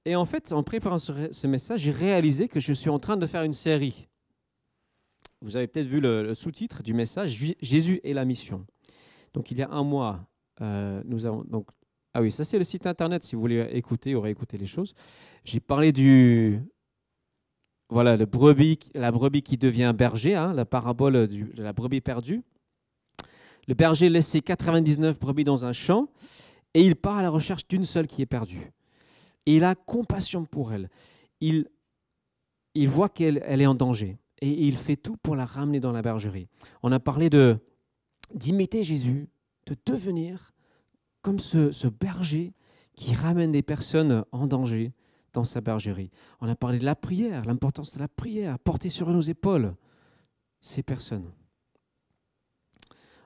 Et 0.04 0.14
en 0.14 0.26
fait, 0.26 0.52
en 0.52 0.62
préparant 0.62 0.98
ce, 0.98 1.46
message, 1.46 1.80
j'ai 1.80 1.90
réalisé 1.90 2.46
que 2.46 2.60
je 2.60 2.74
suis 2.74 2.90
en 2.90 2.98
train 2.98 3.16
de 3.16 3.26
faire 3.26 3.44
une 3.44 3.54
série. 3.54 4.10
Vous 5.40 5.56
avez 5.56 5.68
peut-être 5.68 5.86
vu 5.86 6.00
le, 6.00 6.34
sous-titre 6.34 6.82
du 6.82 6.92
message, 6.92 7.54
Jésus 7.62 7.98
et 8.04 8.12
la 8.12 8.26
mission. 8.26 8.66
Donc 9.32 9.50
il 9.50 9.56
y 9.56 9.62
a 9.62 9.70
un 9.70 9.84
mois, 9.84 10.28
euh, 10.60 11.02
nous 11.06 11.24
avons 11.24 11.44
donc 11.44 11.70
ah 12.16 12.22
oui, 12.22 12.32
ça 12.32 12.44
c'est 12.44 12.56
le 12.56 12.64
site 12.64 12.86
internet 12.86 13.24
si 13.24 13.34
vous 13.34 13.42
voulez 13.42 13.68
écouter 13.72 14.14
ou 14.14 14.22
réécouter 14.22 14.56
les 14.56 14.66
choses. 14.66 14.94
J'ai 15.44 15.60
parlé 15.60 15.92
du 15.92 16.62
voilà 17.90 18.16
le 18.16 18.24
brebis, 18.24 18.78
la 18.94 19.12
brebis 19.12 19.42
qui 19.42 19.58
devient 19.58 19.92
berger, 19.94 20.34
hein, 20.34 20.54
la 20.54 20.64
parabole 20.64 21.28
de 21.28 21.62
la 21.62 21.74
brebis 21.74 22.00
perdue. 22.00 22.42
Le 23.68 23.74
berger 23.74 24.08
laisse 24.08 24.28
ses 24.28 24.40
99 24.40 25.20
brebis 25.20 25.44
dans 25.44 25.66
un 25.66 25.74
champ 25.74 26.08
et 26.72 26.80
il 26.86 26.96
part 26.96 27.18
à 27.18 27.22
la 27.22 27.28
recherche 27.28 27.68
d'une 27.68 27.84
seule 27.84 28.06
qui 28.06 28.22
est 28.22 28.26
perdue. 28.26 28.72
Et 29.44 29.56
il 29.56 29.64
a 29.64 29.74
compassion 29.74 30.46
pour 30.46 30.72
elle. 30.72 30.88
Il, 31.42 31.68
il 32.74 32.88
voit 32.88 33.10
qu'elle 33.10 33.42
elle 33.44 33.60
est 33.60 33.66
en 33.66 33.74
danger 33.74 34.16
et 34.40 34.48
il 34.48 34.78
fait 34.78 34.96
tout 34.96 35.18
pour 35.18 35.36
la 35.36 35.44
ramener 35.44 35.80
dans 35.80 35.92
la 35.92 36.00
bergerie. 36.00 36.48
On 36.82 36.92
a 36.92 36.98
parlé 36.98 37.28
de 37.28 37.58
d'imiter 38.32 38.84
Jésus, 38.84 39.28
de 39.66 39.76
devenir 39.84 40.54
comme 41.26 41.40
ce, 41.40 41.88
berger 41.88 42.54
qui 42.94 43.12
ramène 43.12 43.50
des 43.50 43.64
personnes 43.64 44.24
en 44.30 44.46
danger 44.46 44.92
dans 45.32 45.42
sa 45.42 45.60
bergerie. 45.60 46.12
On 46.40 46.48
a 46.48 46.54
parlé 46.54 46.78
de 46.78 46.84
la 46.84 46.94
prière, 46.94 47.44
l'importance 47.46 47.96
de 47.96 47.98
la 47.98 48.06
prière, 48.06 48.60
porter 48.60 48.90
sur 48.90 49.10
nos 49.10 49.20
épaules 49.20 49.74
ces 50.60 50.84
personnes. 50.84 51.32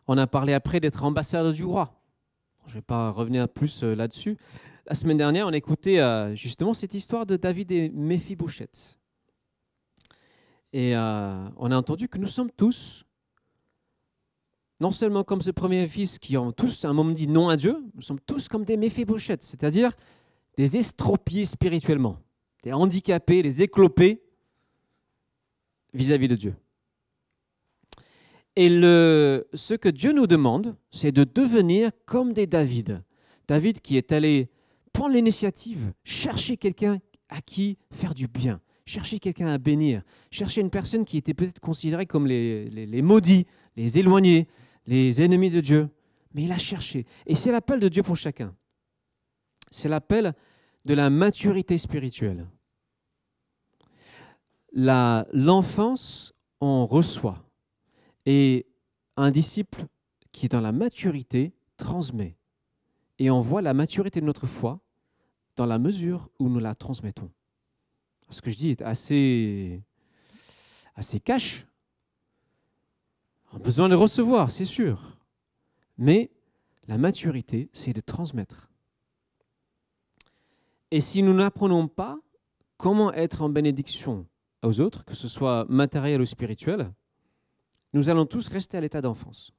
On 0.07 0.17
a 0.17 0.27
parlé 0.27 0.55
après 0.55 0.81
d'être 0.81 1.05
ambassadeur 1.05 1.53
du 1.53 1.63
roi. 1.63 2.03
Je 2.65 2.71
ne 2.71 2.75
vais 2.77 2.83
pas 2.83 3.11
revenir 3.11 3.47
plus 3.51 3.83
euh, 3.83 3.95
là-dessus. 3.95 4.39
La 4.87 4.95
semaine 4.95 5.19
dernière, 5.19 5.47
on 5.47 5.53
a 5.53 5.57
écouté 5.59 6.01
euh, 6.01 6.35
justement 6.35 6.73
cette 6.73 6.95
histoire 6.95 7.27
de 7.27 7.37
David 7.37 7.71
et 7.71 7.91
Méphibosheth. 7.91 8.99
Et 10.73 10.97
euh, 10.97 11.49
on 11.59 11.71
a 11.71 11.77
entendu 11.77 12.09
que 12.09 12.17
nous 12.17 12.29
sommes 12.29 12.51
tous, 12.51 13.05
non 14.81 14.91
seulement 14.91 15.25
comme 15.25 15.43
ce 15.43 15.51
premier 15.51 15.87
fils 15.87 16.19
qui 16.19 16.37
ont 16.37 16.53
tous 16.53 16.85
à 16.85 16.89
un 16.89 16.93
moment 16.93 17.13
dit 17.13 17.29
non 17.29 17.49
à 17.49 17.57
Dieu, 17.57 17.77
nous 17.95 18.03
sommes 18.03 18.21
tous 18.21 18.49
comme 18.49 18.65
des 18.65 18.77
Méphibosheth, 18.77 19.43
c'est-à-dire 19.43 19.93
des 20.57 20.77
estropiés 20.77 21.45
spirituellement, 21.45 22.19
des 22.63 22.73
handicapés, 22.73 23.43
des 23.43 23.63
éclopés 23.63 24.23
vis 25.93 26.13
à 26.13 26.17
-vis 26.17 26.29
de 26.29 26.37
Dieu. 26.37 26.55
Et 28.57 28.69
ce 28.69 29.75
que 29.75 29.89
Dieu 29.89 30.13
nous 30.13 30.27
demande, 30.27 30.77
c'est 30.91 31.13
de 31.13 31.25
devenir 31.25 31.91
comme 32.05 32.33
des 32.33 32.47
David. 32.47 33.03
David 33.49 33.81
qui 33.81 33.97
est 33.97 34.13
allé 34.13 34.51
prendre 34.93 35.15
l'initiative, 35.15 35.93
chercher 36.05 36.57
quelqu'un 36.57 36.99
à 37.29 37.41
qui 37.41 37.79
faire 37.93 38.15
du 38.15 38.27
bien, 38.27 38.61
chercher 38.85 39.19
quelqu'un 39.19 39.47
à 39.47 39.59
bénir, 39.59 40.03
chercher 40.31 40.61
une 40.61 40.71
personne 40.71 41.05
qui 41.05 41.17
était 41.17 41.35
peut-être 41.35 41.61
considérée 41.61 42.07
comme 42.07 42.27
les, 42.27 43.03
maudits, 43.03 43.47
les 43.77 43.99
éloignés, 43.99 44.49
les 44.87 45.23
ennemis 45.23 45.51
de 45.51 45.61
Dieu. 45.61 45.89
Mais 46.33 46.45
il 46.45 46.53
a 46.53 46.59
cherché. 46.59 47.07
Et 47.27 47.35
c'est 47.35 47.51
l'appel 47.51 47.81
de 47.81 47.89
Dieu 47.89 48.03
pour 48.03 48.17
chacun. 48.17 48.55
C'est 49.71 49.89
l'appel 49.89 50.35
de 50.85 50.95
la 50.95 51.11
maturité 51.11 51.77
spirituelle. 51.79 52.47
L'enfance, 54.73 56.33
on 56.61 56.87
reçoit. 56.87 57.45
Et 58.27 58.67
un 59.17 59.31
disciple 59.31 59.87
qui 60.33 60.47
est 60.47 60.51
dans 60.51 60.61
la 60.61 60.73
maturité 60.73 61.53
transmet. 61.77 62.37
Et 63.19 63.31
on 63.31 63.41
voit 63.41 63.63
la 63.63 63.75
maturité 63.75 64.21
de 64.21 64.27
notre 64.27 64.47
foi 64.47 64.81
dans 65.57 65.67
la 65.67 65.79
mesure 65.79 66.31
où 66.39 66.49
nous 66.49 66.61
la 66.61 66.75
transmettons. 66.75 67.31
Ce 68.31 68.41
que 68.41 68.51
je 68.51 68.57
dis 68.57 68.71
est 68.71 68.83
assez, 68.83 69.83
assez 70.95 71.21
cash. 71.21 71.67
On 73.53 73.57
a 73.57 73.59
besoin 73.59 73.89
de 73.89 73.95
recevoir, 73.95 74.51
c'est 74.51 74.65
sûr. 74.65 75.19
Mais 75.99 76.31
la 76.87 76.99
maturité, 76.99 77.69
c'est 77.73 77.93
de 77.93 78.01
transmettre. 78.01 78.71
Et 80.91 81.01
si 81.01 81.23
nous 81.23 81.35
n'apprenons 81.35 81.89
pas 81.89 82.19
comment 82.77 83.13
être 83.13 83.43
en 83.43 83.49
bénédiction 83.49 84.27
aux 84.63 84.81
autres, 84.81 85.05
que 85.05 85.15
ce 85.15 85.29
soit 85.29 85.65
matériel 85.69 86.21
ou 86.21 86.27
spirituel, 86.27 86.93
nous 87.93 88.09
allons 88.09 88.27
tous 88.27 88.49
rester 88.49 88.77
à 88.77 88.81
l'état 88.81 89.01
d'enfance. 89.01 89.53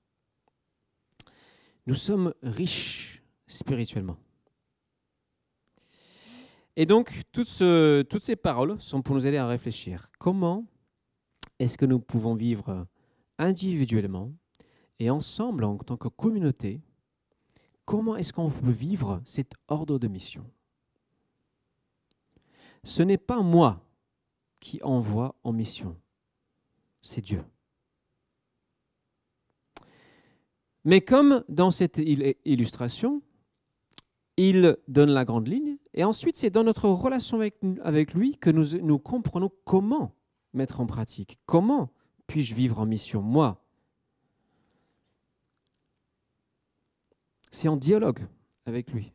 Nous 1.85 1.95
sommes 1.95 2.33
riches 2.43 3.21
spirituellement. 3.47 4.17
Et 6.75 6.85
donc, 6.85 7.23
toutes, 7.31 7.47
ces 7.47 8.35
paroles 8.35 8.79
sont 8.81 9.01
pour 9.01 9.15
nous 9.15 9.27
aider 9.27 9.37
à 9.37 9.47
réfléchir. 9.47 10.09
Comment 10.17 10.65
est-ce 11.59 11.77
que 11.77 11.85
nous 11.85 11.99
pouvons 11.99 12.33
vivre 12.33 12.87
individuellement 13.41 14.31
et 14.99 15.09
ensemble 15.09 15.63
en 15.63 15.77
tant 15.77 15.97
que 15.97 16.07
communauté 16.07 16.81
Comment 17.85 18.15
est-ce 18.15 18.31
qu'on 18.31 18.49
peut 18.49 18.71
vivre 18.71 19.21
cet 19.25 19.53
ordre 19.67 19.99
de 19.99 20.07
mission? 20.07 20.49
Ce 22.85 23.01
n'est 23.01 23.17
pas 23.17 23.41
moi 23.41 23.83
qui 24.61 24.81
envoie 24.83 25.35
en 25.43 25.51
mission, 25.51 25.97
c'est 27.01 27.21
Dieu. 27.21 27.43
Mais 30.85 31.01
comme 31.01 31.43
dans 31.49 31.69
cette 31.69 31.99
illustration, 32.45 33.21
il 34.37 34.77
donne 34.87 35.11
la 35.11 35.25
grande 35.25 35.47
ligne, 35.47 35.77
et 35.93 36.03
ensuite 36.03 36.37
c'est 36.37 36.49
dans 36.49 36.63
notre 36.63 36.87
relation 36.87 37.41
avec, 37.81 38.13
lui 38.13 38.37
que 38.37 38.49
nous, 38.49 38.99
comprenons 38.99 39.51
comment 39.65 40.15
mettre 40.53 40.79
en 40.79 40.85
pratique, 40.85 41.39
comment 41.45 41.91
puis-je 42.31 42.55
vivre 42.55 42.79
en 42.79 42.85
mission, 42.85 43.21
moi? 43.21 43.61
C'est 47.51 47.67
en 47.67 47.75
dialogue 47.75 48.25
avec 48.65 48.89
lui. 48.93 49.11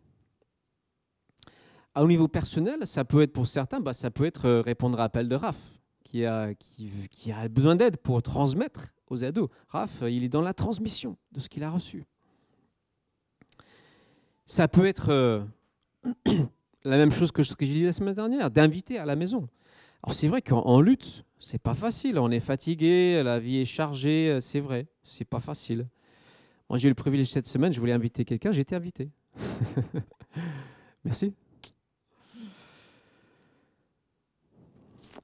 Au 1.96 2.06
niveau 2.06 2.28
personnel, 2.28 2.86
ça 2.86 3.06
peut 3.06 3.22
être 3.22 3.32
pour 3.32 3.46
certains, 3.46 3.80
bah, 3.80 3.94
ça 3.94 4.10
peut 4.10 4.26
être 4.26 4.44
euh, 4.44 4.60
répondre 4.60 5.00
à 5.00 5.04
l'appel 5.04 5.30
de 5.30 5.34
Raph, 5.34 5.80
qui 6.04 6.26
a, 6.26 6.52
qui, 6.52 7.32
a 7.32 7.48
besoin 7.48 7.74
d'aide 7.74 7.96
pour 7.96 8.22
transmettre 8.22 8.92
aux 9.08 9.24
ados. 9.24 9.48
Raph, 9.68 10.02
il 10.02 10.22
est 10.22 10.28
dans 10.28 10.42
la 10.42 10.52
transmission 10.52 11.16
de 11.32 11.40
ce 11.40 11.48
qu'il 11.48 11.62
a 11.62 11.70
reçu. 11.70 12.04
Ça 14.44 14.68
peut 14.68 14.84
être 14.84 15.08
euh, 15.08 15.42
la 16.84 16.98
même 16.98 17.12
chose 17.12 17.32
que 17.32 17.42
ce 17.42 17.54
que 17.54 17.64
j'ai 17.64 17.72
dit 17.72 17.84
la 17.84 17.94
semaine 17.94 18.14
dernière, 18.14 18.50
d'inviter 18.50 18.98
à 18.98 19.06
la 19.06 19.16
maison. 19.16 19.48
Alors 20.02 20.14
c'est 20.14 20.28
vrai 20.28 20.42
qu'en 20.42 20.82
lutte, 20.82 21.24
c'est 21.38 21.60
pas 21.60 21.74
facile. 21.74 22.18
On 22.18 22.30
est 22.30 22.40
fatigué, 22.40 23.22
la 23.22 23.38
vie 23.38 23.58
est 23.58 23.64
chargée, 23.64 24.38
c'est 24.40 24.60
vrai, 24.60 24.86
c'est 25.02 25.24
pas 25.24 25.40
facile. 25.40 25.86
Moi, 26.68 26.78
j'ai 26.78 26.88
eu 26.88 26.90
le 26.90 26.94
privilège 26.94 27.28
cette 27.28 27.46
semaine, 27.46 27.72
je 27.72 27.78
voulais 27.80 27.92
inviter 27.92 28.24
quelqu'un, 28.24 28.52
j'ai 28.52 28.62
été 28.62 28.74
invité. 28.74 29.10
Merci. 31.04 31.32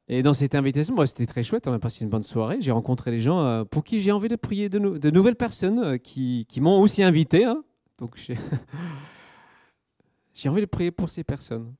Et 0.09 0.23
dans 0.23 0.33
cette 0.35 0.55
invitation, 0.55 0.95
moi, 0.95 1.07
c'était 1.07 1.27
très 1.27 1.43
chouette. 1.43 1.67
On 1.67 1.73
a 1.73 1.79
passé 1.79 2.05
une 2.05 2.11
bonne 2.11 2.23
soirée. 2.23 2.59
J'ai 2.61 2.71
rencontré 2.71 3.11
des 3.11 3.21
gens 3.21 3.41
euh, 3.41 3.65
pour 3.65 3.83
qui 3.83 4.01
j'ai 4.01 4.13
envie 4.13 4.29
de 4.29 4.37
prier, 4.37 4.69
de, 4.69 5.11
nouvelles 5.11 5.37
personnes 5.37 5.79
euh, 5.79 5.97
qui, 5.97 6.45
qui 6.49 6.61
m'ont 6.61 6.81
aussi 6.81 7.03
invité. 7.03 7.45
Hein. 7.45 7.65
Donc, 7.99 8.17
j'ai 10.35 10.49
envie 10.49 10.61
de 10.61 10.67
prier 10.67 10.91
pour 10.91 11.09
ces 11.09 11.25
personnes. 11.25 11.75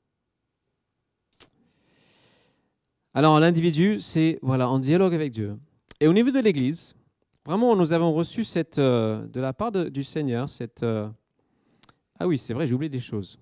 Alors, 3.15 3.39
l'individu, 3.41 3.99
c'est 4.01 4.39
voilà, 4.43 4.69
en 4.69 4.79
dialogue 4.79 5.15
avec 5.15 5.33
Dieu. 5.33 5.59
Et 6.01 6.09
au 6.09 6.13
niveau 6.13 6.31
de 6.31 6.41
l'Église, 6.41 6.95
Vraiment, 7.45 7.75
nous 7.75 7.93
avons 7.93 8.13
reçu 8.13 8.45
euh, 8.79 9.27
de 9.27 9.41
la 9.41 9.53
part 9.53 9.73
du 9.73 10.05
Seigneur 10.05 10.49
cette... 10.49 10.85
euh, 10.85 11.09
ah 12.21 12.29
oui, 12.29 12.39
c'est 12.39 12.55
vrai, 12.55 12.69
j'ai 12.69 12.75
oublié 12.75 12.89
des 12.89 13.01
choses. 13.01 13.37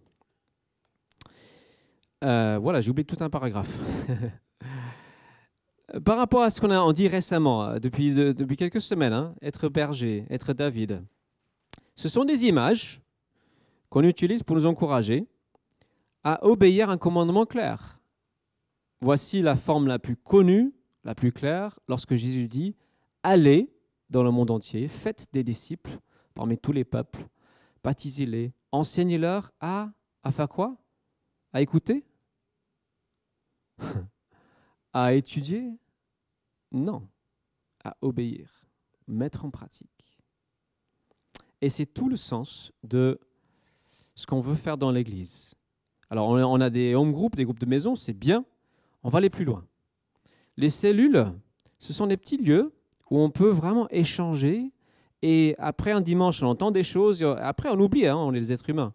Euh, 2.24 2.58
voilà, 2.62 2.80
j'ai 2.80 2.90
oublié 2.90 3.04
tout 3.04 3.22
un 3.22 3.28
paragraphe. 3.28 3.76
Par 6.04 6.16
rapport 6.16 6.40
à 6.42 6.48
ce 6.48 6.62
qu'on 6.62 6.70
a 6.70 6.78
en 6.78 6.94
dit 6.94 7.08
récemment, 7.08 7.78
depuis, 7.78 8.14
de- 8.14 8.32
depuis 8.32 8.56
quelques 8.56 8.80
semaines, 8.80 9.12
hein, 9.12 9.34
être 9.42 9.68
berger, 9.68 10.24
être 10.30 10.54
David, 10.54 11.04
ce 11.94 12.08
sont 12.08 12.24
des 12.24 12.46
images 12.46 13.02
qu'on 13.90 14.04
utilise 14.04 14.42
pour 14.42 14.56
nous 14.56 14.64
encourager 14.64 15.26
à 16.24 16.42
obéir 16.46 16.88
à 16.88 16.94
un 16.94 16.98
commandement 16.98 17.44
clair. 17.44 17.99
Voici 19.00 19.40
la 19.42 19.56
forme 19.56 19.86
la 19.86 19.98
plus 19.98 20.16
connue, 20.16 20.74
la 21.04 21.14
plus 21.14 21.32
claire, 21.32 21.78
lorsque 21.88 22.14
Jésus 22.16 22.48
dit 22.48 22.76
Allez 23.22 23.72
dans 24.10 24.22
le 24.22 24.30
monde 24.30 24.50
entier, 24.50 24.88
faites 24.88 25.28
des 25.32 25.42
disciples 25.44 25.98
parmi 26.34 26.58
tous 26.58 26.72
les 26.72 26.84
peuples, 26.84 27.26
baptisez-les, 27.82 28.52
enseignez-leur 28.72 29.52
à, 29.60 29.90
à 30.22 30.30
faire 30.30 30.48
quoi? 30.48 30.76
À 31.52 31.60
écouter? 31.60 32.04
À 34.92 35.14
étudier? 35.14 35.70
Non, 36.72 37.06
à 37.84 37.96
obéir, 38.00 38.64
mettre 39.06 39.44
en 39.44 39.50
pratique. 39.50 40.18
Et 41.60 41.68
c'est 41.70 41.86
tout 41.86 42.08
le 42.08 42.16
sens 42.16 42.72
de 42.82 43.20
ce 44.16 44.26
qu'on 44.26 44.40
veut 44.40 44.56
faire 44.56 44.76
dans 44.76 44.90
l'Église. 44.90 45.54
Alors 46.10 46.28
on 46.28 46.60
a- 46.60 46.70
des 46.70 46.96
home 46.96 47.12
groups, 47.12 47.36
des 47.36 47.44
groupes 47.44 47.60
de 47.60 47.66
maison, 47.66 47.94
c'est 47.94 48.12
bien, 48.12 48.44
on 49.02 49.08
va 49.08 49.18
aller 49.18 49.30
plus 49.30 49.44
loin. 49.44 49.64
Les 50.56 50.70
cellules, 50.70 51.26
ce 51.78 51.92
sont 51.92 52.06
des 52.06 52.16
petits 52.16 52.36
lieux 52.36 52.72
où 53.10 53.18
on 53.18 53.30
peut 53.30 53.50
vraiment 53.50 53.88
échanger. 53.90 54.72
Et 55.22 55.54
après 55.58 55.92
un 55.92 56.00
dimanche, 56.00 56.42
on 56.42 56.46
entend 56.48 56.70
des 56.70 56.82
choses. 56.82 57.22
Après, 57.22 57.68
on 57.70 57.78
oublie, 57.80 58.06
hein, 58.06 58.16
on 58.16 58.32
est 58.34 58.40
des 58.40 58.52
êtres 58.52 58.68
humains. 58.70 58.94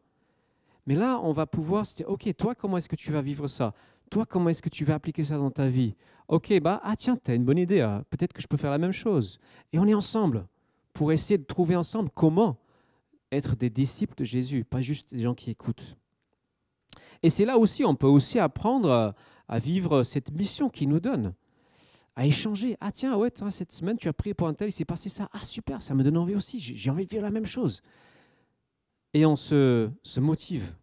Mais 0.88 0.96
là, 0.96 1.20
on 1.24 1.32
va 1.32 1.46
pouvoir 1.46 1.86
se 1.86 1.98
dire, 1.98 2.10
OK, 2.10 2.30
toi, 2.38 2.56
comment 2.56 2.78
est-ce 2.78 2.90
que 2.90 2.96
tu 2.96 3.12
vas 3.12 3.22
vivre 3.22 3.48
ça? 3.48 3.74
Toi, 4.12 4.26
comment 4.26 4.50
est-ce 4.50 4.62
que 4.62 4.70
tu 4.70 4.86
vas 4.86 4.96
appliquer 4.96 5.24
ça 5.24 5.38
dans 5.38 5.50
ta 5.50 5.68
vie? 5.68 5.96
OK, 6.28 6.60
bah, 6.60 6.80
ah 6.84 6.96
tiens, 6.96 7.18
tu 7.24 7.32
as 7.32 7.34
une 7.36 7.44
bonne 7.44 7.58
idée. 7.58 7.82
ah, 7.82 8.04
Peut-être 8.10 8.34
que 8.34 8.42
je 8.42 8.48
peux 8.48 8.58
faire 8.58 8.72
la 8.72 8.78
même 8.78 8.92
chose. 8.92 9.40
Et 9.74 9.80
on 9.80 9.88
est 9.88 9.94
ensemble 9.94 10.46
pour 10.94 11.12
essayer 11.12 11.38
de 11.38 11.44
trouver 11.44 11.76
ensemble 11.76 12.10
comment 12.14 12.58
être 13.32 13.56
des 13.56 13.70
disciples 13.70 14.16
de 14.16 14.24
Jésus, 14.24 14.64
pas 14.64 14.82
juste 14.82 15.14
des 15.14 15.20
gens 15.22 15.34
qui 15.34 15.52
écoutent. 15.52 15.98
Et 17.22 17.30
c'est 17.30 17.46
là 17.46 17.58
aussi, 17.58 17.84
on 17.84 17.96
peut 17.96 18.08
aussi 18.08 18.40
apprendre 18.40 18.90
euh, 18.90 19.12
à 19.48 19.60
vivre 19.60 20.04
cette 20.04 20.32
mission 20.32 20.70
qu'il 20.70 20.90
nous 20.90 21.00
donne 21.00 21.34
à 22.16 22.26
échanger. 22.26 22.78
Ah 22.80 22.92
tiens, 22.92 23.18
ouais, 23.18 23.32
cette 23.50 23.72
semaine, 23.72 23.98
tu 23.98 24.08
as 24.08 24.14
prié 24.14 24.34
pour 24.34 24.48
un 24.48 24.54
tel, 24.54 24.70
il 24.70 24.72
s'est 24.72 24.86
passé 24.86 25.10
ça. 25.10 25.30
Ah 25.34 25.44
super, 25.44 25.82
ça 25.82 25.94
me 25.94 26.04
donne 26.04 26.18
envie 26.18 26.36
aussi, 26.36 26.60
j'ai 26.60 26.90
envie 26.90 27.06
de 27.06 27.10
vivre 27.10 27.24
la 27.24 27.32
même 27.32 27.46
chose. 27.46 27.82
Et 29.14 29.26
on 29.26 29.36
se, 29.36 29.90
se 30.04 30.20
motive 30.20 30.76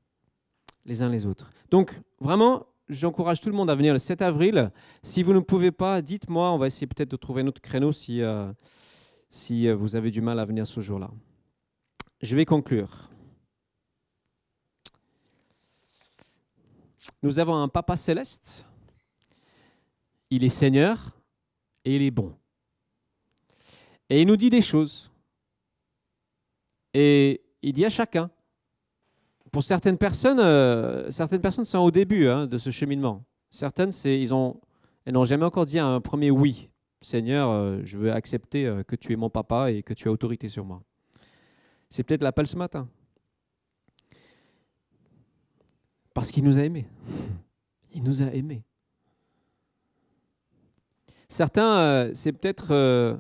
les 0.85 1.03
uns 1.03 1.09
les 1.09 1.27
autres. 1.27 1.51
Donc 1.71 2.01
vraiment, 2.21 2.67
j'encourage 2.89 3.41
tout 3.41 3.49
le 3.49 3.55
monde 3.55 3.71
à 3.71 3.75
venir 3.75 3.93
le 3.93 3.99
7 3.99 4.23
avril. 4.23 4.71
Si 5.03 5.23
vous 5.23 5.33
ne 5.33 5.41
pouvez 5.41 5.71
pas, 5.71 6.03
dites-moi, 6.03 6.51
on 6.53 6.59
va 6.59 6.67
essayer 6.67 6.87
peut-être 6.87 7.11
de 7.11 7.17
trouver 7.17 7.43
un 7.43 7.47
autre 7.47 7.61
créneau 7.61 7.93
si, 7.93 8.23
euh, 8.23 8.53
si 9.31 9.69
euh, 9.69 9.75
vous 9.75 9.97
avez 9.97 10.11
du 10.11 10.21
mal 10.21 10.39
à 10.39 10.45
venir 10.45 10.67
ce 10.67 10.81
jour-là. 10.81 11.11
Je 12.21 12.37
vais 12.37 12.45
conclure. 12.45 13.11
Nous 17.23 17.39
avons 17.39 17.55
un 17.55 17.69
Papa 17.69 17.97
céleste. 17.97 18.67
Il 20.31 20.45
est 20.45 20.49
Seigneur 20.49 20.99
et 21.85 21.97
il 21.97 22.03
est 22.03 22.11
bon. 22.11 22.35
Et 24.09 24.23
il 24.23 24.27
nous 24.27 24.37
dit 24.37 24.51
des 24.51 24.61
choses. 24.61 25.11
Et 26.95 27.43
il 27.63 27.73
dit 27.73 27.85
à 27.85 27.89
chacun. 27.89 28.31
Pour 29.51 29.63
certaines 29.63 29.99
personnes, 29.99 30.41
euh, 30.41 31.11
certaines 31.11 31.41
personnes 31.41 31.65
sont 31.65 31.79
au 31.79 31.91
début 31.91 32.27
hein, 32.29 32.47
de 32.47 32.57
ce 32.57 32.71
cheminement. 32.71 33.25
Certaines, 33.51 33.93
c'est, 33.93 34.19
ils 34.19 34.33
ont, 34.33 34.61
elles 35.05 35.13
n'ont 35.13 35.25
jamais 35.25 35.45
encore 35.45 35.67
dit 35.67 35.79
un 35.79 36.01
premier 36.01 36.31
oui. 36.31 36.71
Seigneur, 37.03 37.51
euh, 37.51 37.81
je 37.85 37.99
veux 37.99 38.13
accepter 38.13 38.65
euh, 38.65 38.83
que 38.83 38.97
tu 38.97 39.13
es 39.13 39.17
mon 39.17 39.29
papa 39.29 39.71
et 39.71 39.83
que 39.83 39.93
tu 39.93 40.09
as 40.09 40.13
autorité 40.13 40.49
sur 40.49 40.65
moi. 40.65 40.83
C'est 41.89 42.03
peut-être 42.05 42.23
l'appel 42.23 42.47
ce 42.47 42.57
matin. 42.57 42.89
Parce 46.15 46.31
qu'il 46.31 46.45
nous 46.45 46.59
a 46.59 46.63
aimés. 46.63 46.87
Il 47.95 48.03
nous 48.03 48.23
a 48.23 48.27
aimés. 48.27 48.63
Certains, 51.29 51.79
euh, 51.79 52.11
c'est 52.15 52.33
peut-être 52.33 52.73
euh, 52.73 53.17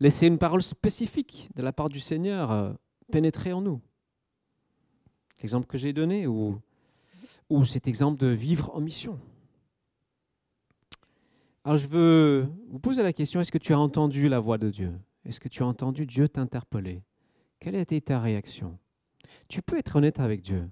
laisser 0.00 0.26
une 0.26 0.38
parole 0.38 0.62
spécifique 0.62 1.48
de 1.54 1.62
la 1.62 1.72
part 1.72 1.88
du 1.88 2.00
Seigneur 2.00 2.50
euh, 2.50 2.72
pénétrer 3.12 3.52
en 3.52 3.60
nous. 3.60 3.80
L'exemple 5.40 5.66
que 5.66 5.78
j'ai 5.78 5.92
donné, 5.92 6.26
ou, 6.26 6.60
ou 7.48 7.64
cet 7.64 7.86
exemple 7.86 8.18
de 8.18 8.26
vivre 8.26 8.74
en 8.74 8.80
mission. 8.80 9.18
Alors 11.64 11.76
je 11.76 11.86
veux 11.86 12.48
vous 12.68 12.80
poser 12.80 13.04
la 13.04 13.12
question, 13.12 13.40
est-ce 13.40 13.52
que 13.52 13.58
tu 13.58 13.72
as 13.72 13.78
entendu 13.78 14.28
la 14.28 14.40
voix 14.40 14.58
de 14.58 14.70
Dieu? 14.70 14.92
Est-ce 15.24 15.38
que 15.38 15.48
tu 15.48 15.62
as 15.62 15.66
entendu 15.66 16.06
Dieu 16.06 16.28
t'interpeller? 16.28 17.04
Quelle 17.60 17.76
a 17.76 17.80
été 17.80 18.00
ta 18.00 18.18
réaction? 18.18 18.76
Tu 19.46 19.62
peux 19.62 19.78
être 19.78 19.94
honnête 19.94 20.18
avec 20.18 20.42
Dieu. 20.42 20.68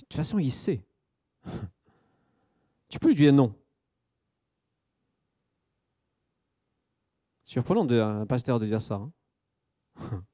De 0.00 0.04
toute 0.06 0.14
façon, 0.14 0.38
il 0.38 0.50
sait. 0.50 0.82
Tu 2.88 2.98
peux 2.98 3.08
lui 3.08 3.14
dire 3.14 3.32
non. 3.32 3.54
Surprenant 7.44 7.84
d'un 7.84 8.26
pasteur 8.26 8.58
de 8.58 8.66
dire 8.66 8.82
ça. 8.82 8.94
hein. 8.96 9.12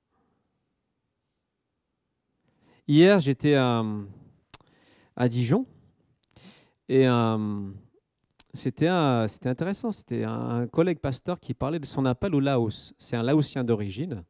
Hier, 2.89 3.19
j'étais 3.19 3.57
à, 3.57 3.83
Dijon 5.29 5.67
et 6.89 7.09
euh, 7.09 7.71
c'était 8.55 8.87
intéressant. 8.87 9.91
C'était 9.91 10.23
un 10.23 10.69
collègue 10.69 11.01
pasteur 11.01 11.41
qui 11.41 11.53
parlait 11.53 11.81
de 11.81 11.85
son 11.85 12.07
appel 12.07 12.35
au 12.35 12.41
Laos. 12.41 12.95
C'est 12.97 13.17
un 13.17 13.25
Laotien 13.25 13.65
d'origine. 13.65 14.23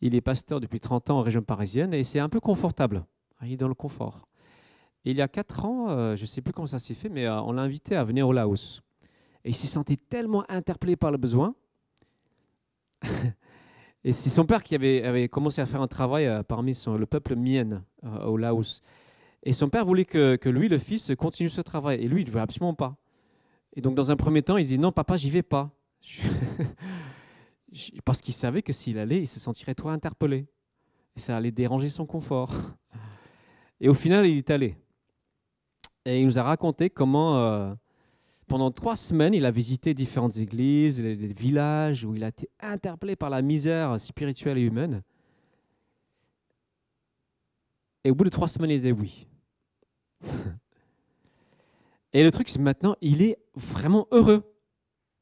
Il 0.00 0.14
est 0.14 0.20
pasteur 0.20 0.60
depuis 0.60 0.80
30 0.80 1.10
ans 1.10 1.18
en 1.20 1.22
région 1.22 1.42
parisienne 1.42 1.94
et 1.94 2.04
c'est 2.04 2.20
un 2.20 2.28
peu 2.28 2.40
confortable. 2.40 3.04
Il 3.42 3.52
est 3.52 3.56
dans 3.56 3.68
le 3.68 3.74
confort. 3.74 4.27
Il 5.04 5.16
y 5.16 5.22
a 5.22 5.28
4 5.28 5.64
ans, 5.64 5.90
euh, 5.90 6.16
je 6.16 6.22
ne 6.22 6.26
sais 6.26 6.42
plus 6.42 6.52
comment 6.52 6.66
ça 6.66 6.78
s'est 6.78 6.94
fait, 6.94 7.08
mais 7.08 7.26
euh, 7.26 7.40
on 7.42 7.52
l'a 7.52 7.62
invité 7.62 7.96
à 7.96 8.04
venir 8.04 8.28
au 8.28 8.32
Laos. 8.32 8.82
Et 9.44 9.50
il 9.50 9.54
s'est 9.54 9.66
senti 9.68 9.96
tellement 9.96 10.44
interpellé 10.50 10.96
par 10.96 11.10
le 11.10 11.18
besoin. 11.18 11.54
Et 14.04 14.12
c'est 14.12 14.30
son 14.30 14.46
père 14.46 14.62
qui 14.62 14.74
avait, 14.74 15.28
commencé 15.28 15.60
à 15.60 15.66
faire 15.66 15.82
un 15.82 15.88
travail 15.88 16.26
euh, 16.26 16.42
parmi 16.42 16.74
son- 16.74 16.96
le 16.96 17.06
peuple 17.06 17.36
mien 17.36 17.82
au 18.24 18.36
Laos. 18.36 18.82
Et 19.42 19.52
son 19.52 19.68
père 19.68 19.84
voulait 19.84 20.04
que, 20.04 20.38
lui, 20.48 20.68
le 20.68 20.78
fils, 20.78 21.12
continue 21.18 21.48
ce 21.48 21.60
travail. 21.60 22.02
Et 22.02 22.08
lui, 22.08 22.22
il 22.22 22.26
ne 22.26 22.30
voulait 22.30 22.42
absolument 22.42 22.74
pas. 22.74 22.96
Et 23.74 23.80
donc, 23.80 23.94
dans 23.94 24.10
un 24.10 24.16
premier 24.16 24.42
temps, 24.42 24.56
il 24.56 24.66
dit 24.66 24.78
Non, 24.78 24.92
papa, 24.92 25.16
j'y 25.16 25.30
vais 25.30 25.42
pas. 25.42 25.70
Parce 28.04 28.20
qu'il 28.20 28.34
savait 28.34 28.62
que 28.62 28.72
s'il 28.72 28.98
allait, 28.98 29.20
il 29.20 29.26
se 29.26 29.40
sentirait 29.40 29.74
trop 29.74 29.90
interpellé. 29.90 30.46
Et 31.16 31.20
ça 31.20 31.36
allait 31.36 31.50
déranger 31.50 31.88
son 31.88 32.06
confort. 32.06 32.52
Et 33.80 33.88
au 33.88 33.94
final, 33.94 34.26
il 34.26 34.38
est 34.38 34.50
allé. 34.50 34.74
Et 36.08 36.20
il 36.20 36.24
nous 36.24 36.38
a 36.38 36.42
raconté 36.42 36.88
comment, 36.88 37.36
euh, 37.36 37.74
pendant 38.46 38.70
trois 38.70 38.96
semaines, 38.96 39.34
il 39.34 39.44
a 39.44 39.50
visité 39.50 39.92
différentes 39.92 40.38
églises, 40.38 40.96
des 40.96 41.14
villages 41.14 42.02
où 42.06 42.14
il 42.14 42.24
a 42.24 42.28
été 42.28 42.48
interpellé 42.60 43.14
par 43.14 43.28
la 43.28 43.42
misère 43.42 44.00
spirituelle 44.00 44.56
et 44.56 44.62
humaine. 44.62 45.02
Et 48.04 48.10
au 48.10 48.14
bout 48.14 48.24
de 48.24 48.30
trois 48.30 48.48
semaines, 48.48 48.70
il 48.70 48.78
disait 48.78 48.92
oui. 48.92 49.28
et 52.14 52.24
le 52.24 52.30
truc, 52.30 52.48
c'est 52.48 52.58
maintenant, 52.58 52.96
il 53.02 53.20
est 53.20 53.36
vraiment 53.54 54.08
heureux. 54.10 54.50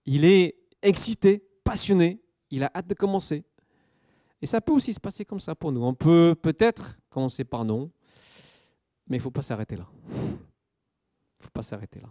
Il 0.04 0.24
est 0.24 0.54
excité, 0.82 1.42
passionné. 1.64 2.20
Il 2.52 2.62
a 2.62 2.70
hâte 2.72 2.86
de 2.86 2.94
commencer. 2.94 3.42
Et 4.40 4.46
ça 4.46 4.60
peut 4.60 4.72
aussi 4.72 4.92
se 4.92 5.00
passer 5.00 5.24
comme 5.24 5.40
ça 5.40 5.56
pour 5.56 5.72
nous. 5.72 5.82
On 5.82 5.94
peut 5.94 6.36
peut-être 6.40 6.96
commencer 7.10 7.42
par 7.42 7.64
non, 7.64 7.90
mais 9.08 9.16
il 9.16 9.18
ne 9.18 9.22
faut 9.24 9.32
pas 9.32 9.42
s'arrêter 9.42 9.74
là. 9.74 9.88
Ne 11.40 11.44
faut 11.44 11.50
pas 11.50 11.62
s'arrêter 11.62 12.00
là. 12.00 12.08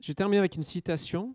Je 0.00 0.12
termine 0.12 0.38
avec 0.38 0.56
une 0.56 0.62
citation. 0.62 1.34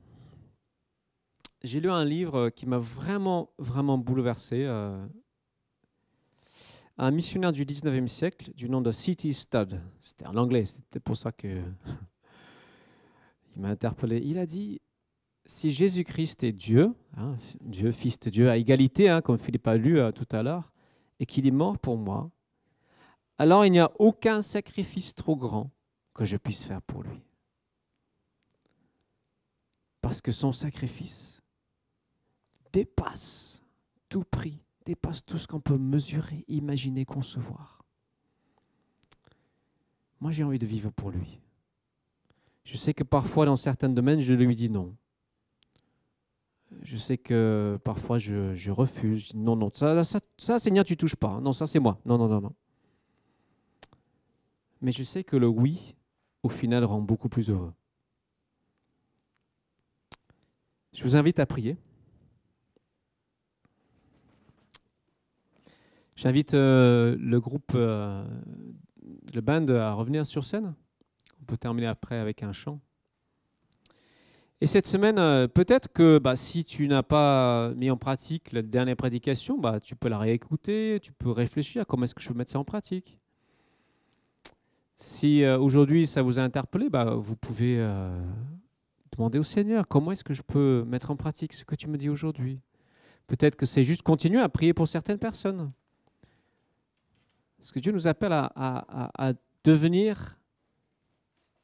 J'ai 1.64 1.80
lu 1.80 1.90
un 1.90 2.06
livre 2.06 2.50
qui 2.50 2.68
m'a 2.68 2.78
vraiment, 2.78 3.52
vraiment 3.58 3.98
bouleversé. 3.98 4.64
euh, 4.66 5.06
un 7.00 7.12
missionnaire 7.12 7.54
du 7.54 7.64
19e 7.64 8.08
siècle 8.08 8.52
du 8.54 8.70
nom 8.70 8.82
de 8.82 8.92
C.T. 8.92 9.32
Studd. 9.32 9.82
C'était 10.02 10.28
en 10.28 10.36
anglais, 10.36 10.66
c'était 10.66 11.00
pour 11.00 11.16
ça 11.16 11.32
que 11.32 11.48
il 13.56 13.62
m'a 13.62 13.70
interpellé. 13.70 14.22
Il 14.24 14.38
a 14.38 14.46
dit 14.46 14.82
si 15.46 15.72
Jésus-Christ 15.72 16.44
est 16.44 16.52
Dieu, 16.52 16.94
hein, 17.16 17.38
Dieu, 17.62 17.92
Fils 17.92 18.20
de 18.20 18.30
Dieu, 18.30 18.50
à 18.50 18.58
égalité, 18.58 19.10
hein, 19.10 19.22
comme 19.22 19.40
Philippe 19.40 19.68
a 19.68 19.78
lu 19.78 19.98
euh, 19.98 20.12
tout 20.12 20.28
à 20.32 20.44
l'heure, 20.44 20.72
et 21.20 21.26
qu'il 21.26 21.46
est 21.46 21.52
mort 21.52 21.78
pour 21.78 21.98
moi, 21.98 22.32
alors 23.38 23.66
il 23.66 23.72
n'y 23.72 23.80
a 23.80 23.92
aucun 24.00 24.42
sacrifice 24.42 25.16
trop 25.16 25.36
grand 25.36 25.72
que 26.14 26.26
je 26.26 26.38
puisse 26.38 26.64
faire 26.64 26.82
pour 26.82 27.04
lui. 27.04 27.24
Parce 30.02 30.22
que 30.22 30.32
son 30.32 30.52
sacrifice 30.52 31.42
dépasse 32.72 33.62
tout 34.10 34.24
prix, 34.24 34.64
dépasse 34.86 35.26
tout 35.26 35.38
ce 35.38 35.48
qu'on 35.48 35.60
peut 35.60 35.78
mesurer, 35.78 36.46
imaginer, 36.48 37.06
concevoir. 37.06 37.84
Moi, 40.20 40.32
j'ai 40.32 40.44
envie 40.44 40.60
de 40.60 40.66
vivre 40.66 40.92
pour 40.92 41.12
lui. 41.12 41.40
Je 42.64 42.76
sais 42.76 42.94
que 42.94 43.04
parfois, 43.04 43.46
dans 43.46 43.56
certains 43.56 43.90
domaines, 43.90 44.20
je 44.20 44.34
lui 44.34 44.56
dis 44.56 44.70
non. 44.70 44.96
Je 46.84 46.98
sais 46.98 47.18
que 47.18 47.80
parfois, 47.84 48.20
je, 48.20 48.70
refuse. 48.70 49.34
non, 49.34 49.56
non, 49.56 49.72
ça, 49.74 50.04
ça, 50.04 50.20
ça, 50.38 50.60
Seigneur, 50.60 50.86
tu 50.86 50.96
touches 50.98 51.16
pas. 51.16 51.40
Non, 51.42 51.52
ça, 51.52 51.66
c'est 51.66 51.80
moi. 51.80 52.00
Non, 52.06 52.18
non, 52.18 52.28
non, 52.28 52.42
non. 52.42 52.54
Mais 54.82 54.92
je 54.92 55.04
sais 55.04 55.24
que 55.24 55.36
le 55.36 55.48
oui, 55.48 55.96
au 56.44 56.50
final, 56.50 56.86
rend 56.86 57.02
beaucoup 57.02 57.30
plus 57.30 57.50
heureux. 57.50 57.74
Je 60.94 61.04
vous 61.04 61.16
invite 61.16 61.40
à 61.40 61.46
prier. 61.46 61.78
J'invite 66.16 66.54
euh, 66.54 67.16
le 67.18 67.40
groupe, 67.40 67.72
euh, 67.76 68.26
le 69.34 69.42
band 69.42 69.68
à 69.70 69.94
revenir 69.94 70.26
sur 70.26 70.44
scène. 70.44 70.76
On 71.42 71.46
peut 71.46 71.58
terminer 71.58 71.88
après 71.88 72.18
avec 72.18 72.44
un 72.44 72.52
chant. 72.52 72.82
Et 74.62 74.68
cette 74.68 74.88
semaine, 74.88 75.18
euh, 75.20 75.48
peut-être 75.48 75.92
que 75.94 76.18
bah, 76.18 76.36
si 76.36 76.64
tu 76.64 76.88
n'as 76.88 77.04
pas 77.04 77.72
mis 77.76 77.90
en 77.90 77.98
pratique 77.98 78.52
la 78.52 78.62
dernière 78.62 78.98
prédication, 78.98 79.58
bah, 79.58 79.80
tu 79.80 79.96
peux 79.96 80.10
la 80.10 80.18
réécouter, 80.18 81.00
tu 81.02 81.14
peux 81.14 81.32
réfléchir 81.32 81.84
à 81.84 81.86
comment 81.86 82.04
est-ce 82.04 82.16
que 82.16 82.22
je 82.22 82.28
peux 82.28 82.34
mettre 82.34 82.52
ça 82.52 82.60
en 82.60 82.66
pratique. 82.66 83.18
Si 84.98 85.46
aujourd'hui 85.46 86.06
ça 86.06 86.22
vous 86.22 86.40
a 86.40 86.42
interpellé, 86.42 86.90
bah, 86.90 87.16
vous 87.16 87.38
pouvez 87.38 87.78
demander 89.14 89.40
au 89.40 89.44
Seigneur 89.44 89.88
comment 89.88 90.12
est-ce 90.12 90.26
que 90.26 90.34
je 90.34 90.42
peux 90.42 90.84
mettre 90.86 91.10
en 91.10 91.16
pratique 91.16 91.54
ce 91.54 91.64
que 91.64 91.76
tu 91.76 91.88
me 91.88 91.98
dis 91.98 92.10
aujourd'hui? 92.10 92.60
Peut-être 93.28 93.56
que 93.56 93.66
c'est 93.66 93.84
juste 93.84 94.02
continuer 94.02 94.42
à 94.42 94.50
prier 94.50 94.74
pour 94.74 94.88
certaines 94.88 95.20
personnes. 95.20 95.72
Parce 97.60 97.72
que 97.72 97.80
Dieu 97.80 97.92
nous 97.92 98.08
appelle 98.08 98.32
à, 98.34 99.34
devenir 99.64 100.40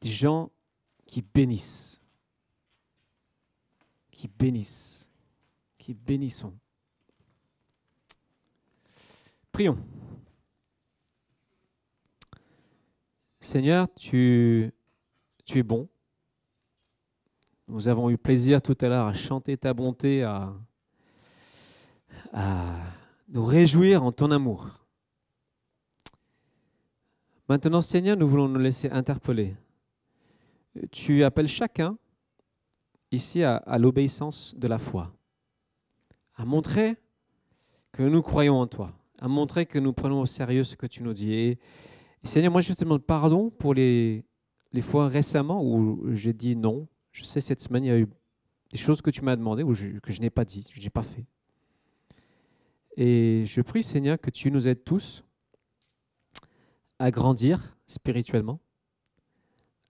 des 0.01 0.09
gens 0.09 0.51
qui 1.07 1.21
bénissent. 1.21 1.94
Qui 4.15 4.29
bénissent. 4.29 5.09
Qui 5.77 5.93
bénissons. 5.93 6.53
Prions. 9.51 9.77
Seigneur, 13.41 13.93
tu, 13.93 14.71
tu 15.43 15.59
es 15.59 15.63
bon. 15.63 15.89
Nous 17.67 17.89
avons 17.89 18.09
eu 18.09 18.17
plaisir 18.17 18.61
tout 18.61 18.77
à 18.79 18.87
l'heure 18.87 19.05
à 19.05 19.13
chanter 19.13 19.57
ta 19.57 19.73
bonté, 19.73 20.23
à, 20.23 20.53
à 22.31 22.77
nous 23.27 23.43
réjouir 23.43 24.01
en 24.01 24.13
ton 24.13 24.31
amour. 24.31 24.69
Maintenant, 27.49 27.81
Seigneur, 27.81 28.15
nous 28.15 28.29
voulons 28.29 28.47
nous 28.47 28.61
laisser 28.61 28.89
interpeller. 28.89 29.57
Tu 30.89 31.25
appelles 31.25 31.49
chacun 31.49 31.97
ici 33.15 33.43
à, 33.43 33.77
l'obéissance 33.79 34.55
de 34.57 34.67
la 34.67 34.77
foi, 34.77 35.13
à 36.35 36.45
montrer 36.45 36.97
que 37.91 38.03
nous 38.03 38.21
croyons 38.21 38.59
en 38.59 38.67
toi, 38.67 38.93
à 39.19 39.27
montrer 39.27 39.65
que 39.65 39.79
nous 39.79 39.93
prenons 39.93 40.21
au 40.21 40.25
sérieux 40.25 40.63
ce 40.63 40.75
que 40.75 40.85
tu 40.85 41.01
nous 41.03 41.13
dis. 41.13 41.33
Et, 41.33 41.59
Seigneur, 42.23 42.51
moi 42.51 42.61
je 42.61 42.73
te 42.73 42.83
demande 42.83 43.03
pardon 43.03 43.49
pour 43.49 43.73
les, 43.73 44.25
les 44.73 44.81
fois 44.81 45.07
récemment 45.07 45.63
où 45.63 46.13
j'ai 46.13 46.33
dit 46.33 46.55
non. 46.55 46.87
Je 47.11 47.23
sais, 47.23 47.39
cette 47.39 47.61
semaine, 47.61 47.83
il 47.85 47.87
y 47.87 47.91
a 47.91 47.97
eu 47.97 48.07
des 48.71 48.77
choses 48.77 49.01
que 49.01 49.09
tu 49.09 49.21
m'as 49.21 49.35
demandé 49.35 49.63
ou 49.63 49.73
que 49.73 50.11
je 50.11 50.21
n'ai 50.21 50.29
pas 50.29 50.43
dit, 50.43 50.67
je 50.73 50.81
n'ai 50.81 50.89
pas 50.89 51.03
fait. 51.03 51.25
Et 52.97 53.43
je 53.45 53.61
prie, 53.61 53.83
Seigneur, 53.83 54.19
que 54.19 54.29
tu 54.29 54.51
nous 54.51 54.67
aides 54.67 54.83
tous 54.83 55.23
à 56.99 57.11
grandir 57.11 57.77
spirituellement, 57.87 58.59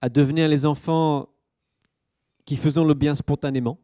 à 0.01 0.09
devenir 0.09 0.47
les 0.47 0.65
enfants 0.65 1.29
qui 2.45 2.55
faisons 2.55 2.85
le 2.85 2.93
bien 2.93 3.15
spontanément, 3.15 3.79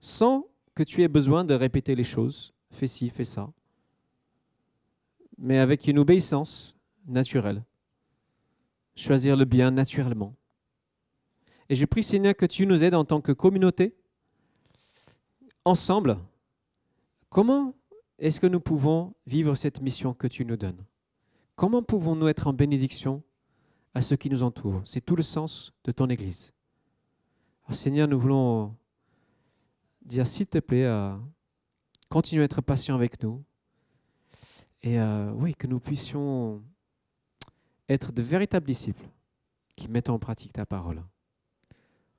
sans 0.00 0.46
que 0.74 0.82
tu 0.82 1.02
aies 1.02 1.08
besoin 1.08 1.44
de 1.44 1.54
répéter 1.54 1.94
les 1.94 2.04
choses, 2.04 2.52
fais 2.70 2.86
ci, 2.86 3.10
fais 3.10 3.24
ça, 3.24 3.52
mais 5.38 5.58
avec 5.58 5.86
une 5.86 5.98
obéissance 5.98 6.74
naturelle, 7.06 7.62
choisir 8.96 9.36
le 9.36 9.44
bien 9.44 9.70
naturellement. 9.70 10.34
Et 11.68 11.74
je 11.74 11.84
prie 11.84 12.02
Seigneur 12.02 12.36
que 12.36 12.46
tu 12.46 12.66
nous 12.66 12.82
aides 12.82 12.94
en 12.94 13.04
tant 13.04 13.20
que 13.20 13.32
communauté, 13.32 13.94
ensemble, 15.64 16.18
comment 17.28 17.74
est-ce 18.18 18.40
que 18.40 18.46
nous 18.46 18.60
pouvons 18.60 19.14
vivre 19.26 19.54
cette 19.54 19.80
mission 19.80 20.14
que 20.14 20.26
tu 20.26 20.44
nous 20.44 20.56
donnes? 20.56 20.84
Comment 21.56 21.82
pouvons-nous 21.82 22.28
être 22.28 22.46
en 22.46 22.52
bénédiction 22.52 23.22
à 23.94 24.00
ceux 24.00 24.16
qui 24.16 24.30
nous 24.30 24.42
entourent? 24.42 24.82
C'est 24.84 25.04
tout 25.04 25.16
le 25.16 25.22
sens 25.22 25.72
de 25.84 25.92
ton 25.92 26.08
Église. 26.08 26.52
Seigneur, 27.70 28.08
nous 28.08 28.18
voulons 28.18 28.74
dire, 30.04 30.26
s'il 30.26 30.46
te 30.46 30.58
plaît, 30.58 30.84
euh, 30.84 31.16
continue 32.08 32.42
à 32.42 32.44
être 32.44 32.60
patient 32.60 32.94
avec 32.94 33.22
nous. 33.22 33.42
Et 34.82 35.00
euh, 35.00 35.30
oui, 35.32 35.54
que 35.54 35.66
nous 35.66 35.80
puissions 35.80 36.62
être 37.88 38.12
de 38.12 38.22
véritables 38.22 38.66
disciples 38.66 39.08
qui 39.76 39.88
mettent 39.88 40.10
en 40.10 40.18
pratique 40.18 40.52
ta 40.52 40.66
parole. 40.66 41.02